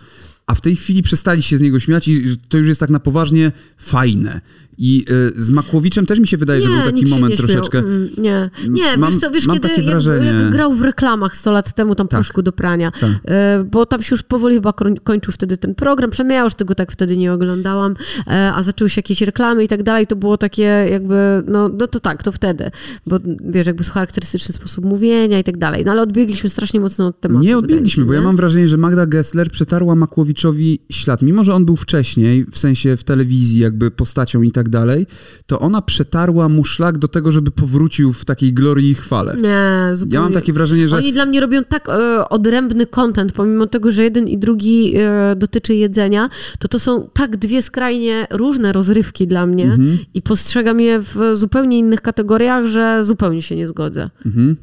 [0.52, 3.00] a w tej chwili przestali się z niego śmiać i to już jest tak na
[3.00, 4.42] poważnie fajne.
[4.84, 5.06] I
[5.36, 7.80] e, z Makłowiczem też mi się wydaje, że był taki moment nie troszeczkę...
[7.80, 11.74] Mm, Nie, nie Mam- wiesz co, wiesz, kiedy jak, jak grał w reklamach 100 lat
[11.76, 12.20] temu, tam Tak.
[12.20, 13.10] proszku do prania, Tak.
[13.26, 16.54] e, bo tam się już powoli chyba koń- kończył wtedy ten program, przynajmniej ja już
[16.54, 17.96] tego tak wtedy nie oglądałam,
[18.28, 20.62] e, a zaczęły się jakieś reklamy i tak dalej, to było takie
[20.92, 22.72] jakby, no, no to tak, to wtedy,
[23.08, 27.20] bo wiesz, jakby charakterystyczny sposób mówienia i tak dalej, no ale odbiegliśmy strasznie mocno od
[27.20, 27.46] tematu.
[27.46, 28.26] Nie odbiegliśmy, się, bo ja nie?
[28.26, 31.22] mam wrażenie, że Magda Gessler przetarła Makłowiczowi ślad.
[31.22, 35.06] Mimo, że on był wcześniej, w sensie w telewizji, jakby postacią i tak dalej,
[35.46, 39.36] to ona przetarła mu szlak do tego, żeby powrócił w takiej glorii i chwale.
[39.36, 40.14] Nie, zupełnie.
[40.16, 43.92] Ja mam takie wrażenie, że Oni dla mnie robią tak e, odrębny content, pomimo tego,
[43.92, 49.28] że jeden i drugi e, dotyczy jedzenia, to to są tak dwie skrajnie różne rozrywki
[49.28, 49.98] dla mnie Mhm.
[50.14, 54.10] i postrzegam je w zupełnie innych kategoriach, że zupełnie się nie zgodzę.
[54.26, 54.56] Mhm.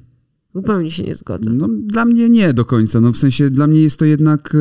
[0.59, 1.51] Zupełnie się nie zgodzę.
[1.53, 3.01] No, dla mnie nie do końca.
[3.01, 4.59] No, w sensie dla mnie jest to jednak e,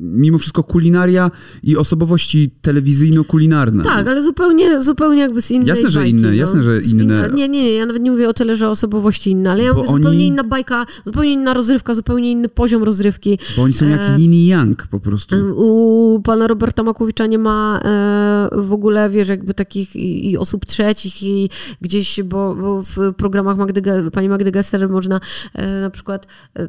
[0.00, 1.30] mimo wszystko kulinaria
[1.62, 3.84] i osobowości telewizyjno-kulinarne.
[3.84, 6.34] Tak, ale zupełnie, zupełnie jakby z innej Jasne, że bajki, inne, no.
[6.34, 7.28] jasne, że inne.
[7.34, 9.80] Nie, nie, nie, ja nawet nie mówię o tyle, że osobowości inne, ale ja Bo
[9.80, 13.38] mówię zupełnie oni- inna bajka, zupełnie inna rozrywka, zupełnie inny poziom rozrywki.
[13.56, 15.36] Bo oni są E, jak yin i yang po prostu.
[15.56, 20.66] U pana Roberta Makłowicza nie ma e, w ogóle, wiesz, jakby takich i, i osób
[20.66, 21.50] trzecich i
[21.80, 23.82] gdzieś, bo, bo w programach Magdy,
[24.12, 25.20] pani Magdy Gessler można
[25.54, 26.26] e, na przykład
[26.58, 26.68] e,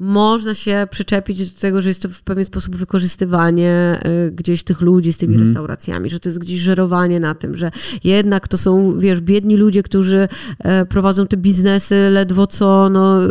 [0.00, 3.70] można się przyczepić do tego, że jest to w pewien sposób wykorzystywanie
[4.02, 5.48] e, gdzieś tych ludzi z tymi Mhm.
[5.48, 7.70] restauracjami, że to jest gdzieś żerowanie na tym, że
[8.04, 10.28] jednak to są, wiesz, biedni ludzie, którzy
[10.58, 13.28] e, prowadzą te biznesy ledwo co, no, e,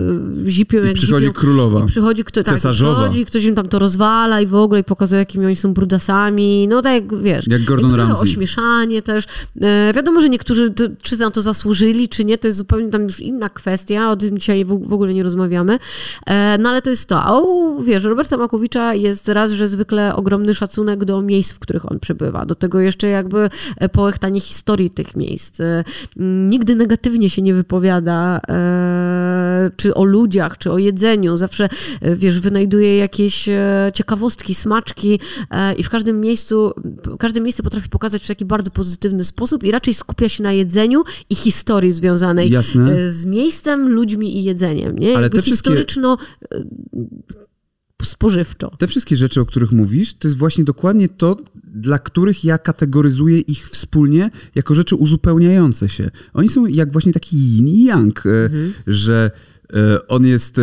[0.48, 1.40] zipią I jak przychodzi zipią.
[1.40, 1.80] królowa.
[1.84, 2.94] I przychodzi kto, tak, Cesarzowa.
[3.02, 6.68] przychodzi, ktoś im tam to rozwala i w ogóle i pokazuje, jakimi oni są brudasami.
[6.68, 7.48] No tak jak wiesz.
[7.48, 8.24] Jak Gordon Ramsay.
[8.24, 9.26] ośmieszanie też.
[9.62, 13.20] E, wiadomo, że niektórzy czy na to zasłużyli, czy nie, to jest zupełnie tam już
[13.20, 15.80] inna kwestia, o tym dzisiaj w ogóle nie rozmawiamy.
[16.26, 17.24] E, no ale to jest to.
[17.24, 21.92] A u, wiesz, Roberta Makowicza jest raz, że zwykle ogromny szacunek do miejsc, w których
[21.92, 22.46] on przebywa.
[22.46, 25.60] Do tego jeszcze jakby e, połechtanie historii tych miejsc.
[25.60, 25.84] E,
[26.50, 28.42] nigdy negatywnie się nie wypowiada,
[29.78, 31.38] czy o ludziach, czy o jedzeniu.
[31.38, 31.70] Zawsze,
[32.02, 33.50] wiesz, wynajduje jakieś
[33.94, 35.20] ciekawostki, smaczki
[35.78, 36.74] i w każdym miejscu,
[37.20, 41.04] każde miejsce potrafi pokazać w taki bardzo pozytywny sposób i raczej skupia się na jedzeniu
[41.30, 43.12] i historii związanej Jasne.
[43.12, 45.00] z miejscem, ludźmi i jedzeniem.
[45.00, 45.18] Nie?
[45.18, 45.70] Ale te wszystkie-
[46.16, 46.18] historyczno
[48.02, 48.72] e, spożywczo.
[48.78, 53.40] Te wszystkie rzeczy, o których mówisz, to jest właśnie dokładnie to, dla których ja kategoryzuję
[53.40, 56.10] ich wspólnie jako rzeczy uzupełniające się.
[56.34, 58.74] Oni są jak właśnie taki yin i yang, e, Mhm.
[58.88, 59.32] że
[59.74, 60.62] e, on jest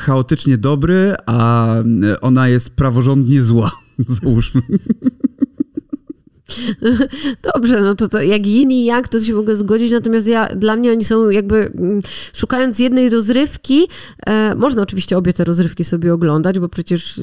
[0.00, 1.74] chaotycznie dobry, a
[2.20, 3.70] ona jest praworządnie zła.
[4.22, 4.62] Załóżmy.
[7.54, 10.76] Dobrze, no to, to jak yin i yang, to się mogę zgodzić, natomiast ja, dla
[10.76, 13.88] mnie oni są jakby, mm, szukając jednej rozrywki,
[14.26, 17.22] e, można oczywiście obie te rozrywki sobie oglądać, bo przecież e,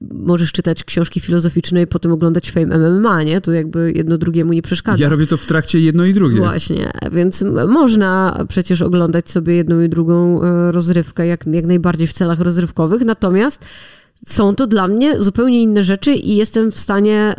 [0.00, 3.40] możesz czytać książki filozoficzne i potem oglądać Fame MMA, nie?
[3.40, 5.04] To jakby jedno drugiemu nie przeszkadza.
[5.04, 6.36] Ja robię to w trakcie jedno i drugie.
[6.36, 12.12] Właśnie, więc można przecież oglądać sobie jedną i drugą e, rozrywkę, jak, jak najbardziej w
[12.12, 13.64] celach rozrywkowych, natomiast
[14.26, 17.34] są to dla mnie zupełnie inne rzeczy i jestem w stanie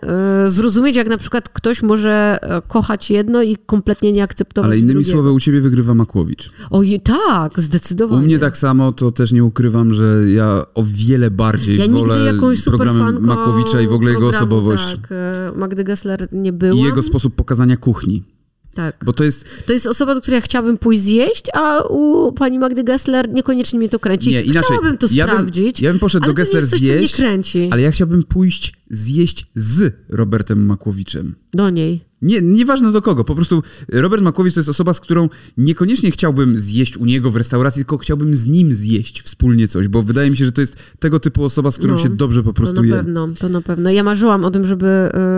[0.46, 4.78] y, zrozumieć, jak na przykład ktoś może e, kochać jedno i kompletnie nie akceptować Ale
[4.78, 5.12] innymi drugiego.
[5.14, 6.52] słowy, u ciebie wygrywa Makłowicz.
[6.70, 8.26] Oj, tak, U zdecydowanie.
[8.26, 12.34] mnie tak samo, to też nie ukrywam, że ja o wiele bardziej Ja wolę
[12.66, 14.96] programy Makłowicza i w ogóle jego programu, osobowość.
[14.96, 16.78] Tak, e, Magdy Gessler nie byłam.
[16.78, 18.24] I jego sposób pokazania kuchni.
[18.74, 18.96] Tak.
[19.06, 19.46] Bo to jest.
[19.66, 23.80] To jest osoba, do której ja chciałabym pójść zjeść, a u pani Magdy Gessler niekoniecznie
[23.80, 24.30] mnie to kręci.
[24.30, 24.62] Nie, inaczej.
[24.64, 25.80] Chciałabym to Ja bym- sprawdzić.
[25.82, 27.16] ja bym poszedł do Gessler coś, co zjeść.
[27.72, 31.36] Ale ja chciałbym pójść zjeść z Robertem Makłowiczem.
[31.54, 32.12] Do niej.
[32.22, 33.24] Nie, nieważne do kogo.
[33.24, 37.36] Po prostu Robert Makłowicz to jest osoba, z którą niekoniecznie chciałbym zjeść u niego w
[37.36, 40.78] restauracji, tylko chciałbym z nim zjeść wspólnie coś, bo wydaje mi się, że to jest
[41.00, 42.94] tego typu osoba, z którą No, się dobrze po To prostu na je.
[42.94, 43.90] pewno, to na pewno.
[43.90, 44.88] Ja marzyłam o tym, żeby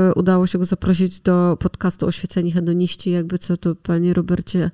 [0.09, 3.11] y, udało się go zaprosić do podcastu Oświeceni Hedoniści.
[3.11, 4.71] Jakby co, to panie Robercie,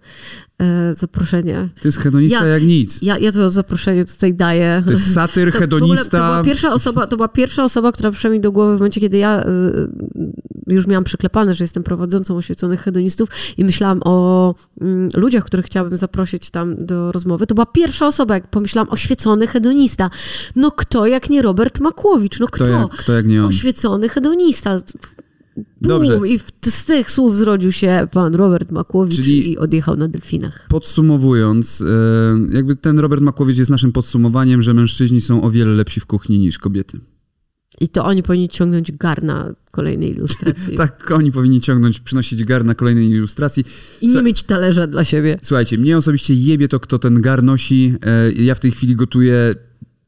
[0.61, 1.69] y, zaproszenie.
[1.81, 3.01] To jest hedonista Ja- jak nic.
[3.01, 4.81] Ja, ja to zaproszenie tutaj daję.
[4.85, 6.17] To jest satyr, To, ogóle, to, hedonista.
[6.31, 9.17] była pierwsza osoba, to była pierwsza osoba, która przyszła mi do głowy w momencie, kiedy
[9.17, 9.45] ja y,
[10.75, 15.97] już miałam przyklepane, że jestem prowadzącą oświeconych hedonistów i myślałam o mm, ludziach, których chciałabym
[15.97, 17.47] zaprosić tam do rozmowy.
[17.47, 20.09] To była pierwsza osoba, jak pomyślałam, oświecony hedonista.
[20.55, 22.39] No kto jak nie Robert Makłowicz?
[22.39, 22.63] No kto?
[22.63, 23.47] Kto jak, kto jak nie on.
[23.47, 24.79] Oświecony hedonista.
[25.55, 26.19] Bum, Dobrze.
[26.27, 30.67] I z tych słów zrodził się pan Robert Makłowicz Czyli- i odjechał na delfinach.
[30.69, 31.85] Podsumowując, e,
[32.55, 36.39] jakby ten Robert Makłowicz jest naszym podsumowaniem, że mężczyźni są o wiele lepsi w kuchni
[36.39, 36.99] niż kobiety.
[37.81, 40.75] I to oni powinni ciągnąć gar na kolejnej ilustracji.
[40.83, 43.63] Tak, oni powinni ciągnąć, przynosić gar na kolejnej ilustracji.
[44.01, 45.37] I nie mieć talerza dla siebie.
[45.41, 47.93] Słuchajcie, mnie osobiście jebie to, kto ten gar nosi.
[48.05, 49.55] E, Ja w tej chwili gotuję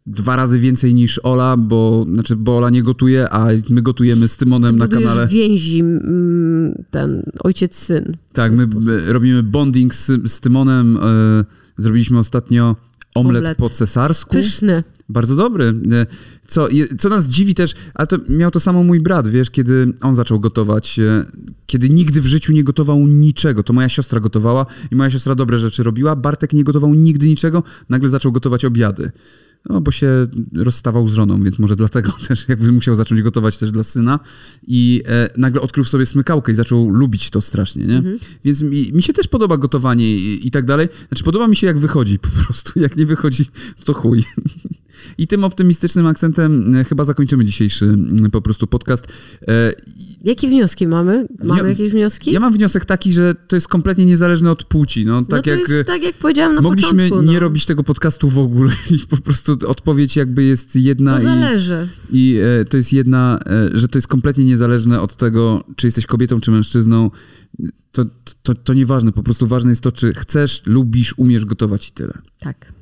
[0.06, 4.38] dwa razy więcej niż Ola, bo, znaczy, bo Ola nie gotuje, a my gotujemy z
[4.38, 5.28] Tymonem na Budujesz kanale.
[5.28, 8.18] więzi, mm, ten ojciec-syn.
[8.34, 8.84] Tak, my sposób.
[8.90, 10.98] my robimy bonding z, z Tymonem.
[10.98, 11.46] E,
[11.78, 12.76] Zrobiliśmy ostatnio
[13.16, 13.58] omlet, Omlet.
[13.58, 14.32] po cesarsku.
[14.32, 14.84] Pyszny.
[15.10, 15.74] Bardzo dobry.
[15.92, 16.06] E,
[16.48, 16.68] Co,
[17.00, 20.40] co nas dziwi też, ale to miał to samo mój brat, wiesz, kiedy on zaczął
[20.40, 21.26] gotować, e,
[21.66, 23.64] kiedy nigdy w życiu nie gotował niczego.
[23.64, 26.16] To moja siostra gotowała i moja siostra dobre rzeczy robiła.
[26.16, 29.12] Bartek nie gotował nigdy niczego, nagle zaczął gotować obiady.
[29.70, 33.72] No, bo się rozstawał z żoną, więc może dlatego też jakby musiał zacząć gotować też
[33.72, 34.20] dla syna.
[34.68, 38.04] I e, nagle odkrył sobie smykałkę i zaczął lubić to strasznie, nie?
[38.46, 40.88] Więc mi, mi się też podoba gotowanie i, i tak dalej.
[41.08, 42.80] Znaczy podoba mi się jak wychodzi po prostu.
[42.80, 43.46] Jak nie wychodzi,
[43.86, 44.24] to chuj.
[45.18, 49.08] I tym optymistycznym akcentem e, chyba zakończymy dzisiejszy mm, po prostu podcast.
[49.48, 49.74] E,
[50.24, 51.28] Jakie wnioski mamy?
[51.44, 52.32] Mamy Ja- jakieś wnioski?
[52.32, 55.06] Ja mam wniosek taki, że to jest kompletnie niezależne od płci.
[55.06, 57.22] No, no tak to jak jest tak, jak powiedziałam na mogliśmy początku.
[57.22, 57.40] nie no.
[57.40, 61.88] robić tego podcastu w ogóle i po prostu odpowiedź jakby jest jedna To i, zależy.
[62.12, 66.06] i e, to jest jedna, e, że to jest kompletnie niezależne od tego, czy jesteś
[66.06, 67.12] kobietą, czy mężczyzną.
[67.92, 68.06] To,
[68.44, 72.14] to, to nieważne, po prostu ważne jest to, czy chcesz, lubisz, umiesz gotować i tyle.
[72.40, 72.74] Tak.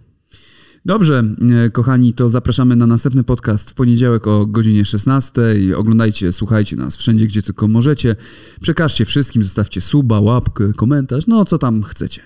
[0.90, 1.24] Dobrze,
[1.66, 5.42] e, kochani, to zapraszamy na następny podcast w poniedziałek o godzinie 16.
[5.76, 8.16] Oglądajcie, słuchajcie nas wszędzie, gdzie tylko możecie.
[8.62, 12.22] Przekażcie wszystkim, zostawcie suba, łapkę, komentarz, no co tam chcecie.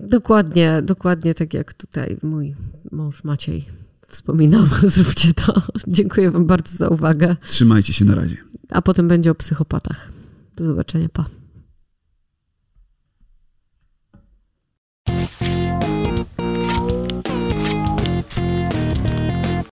[0.00, 2.54] Dokładnie, dokładnie tak jak tutaj mój
[2.92, 3.66] mąż Maciej
[4.08, 4.66] wspominał.
[4.94, 5.62] Zróbcie to.
[5.88, 7.36] Dziękuję wam bardzo za uwagę.
[7.48, 8.36] Trzymajcie się na razie.
[8.68, 10.12] A potem będzie o psychopatach.
[10.56, 11.39] Do zobaczenia, pa.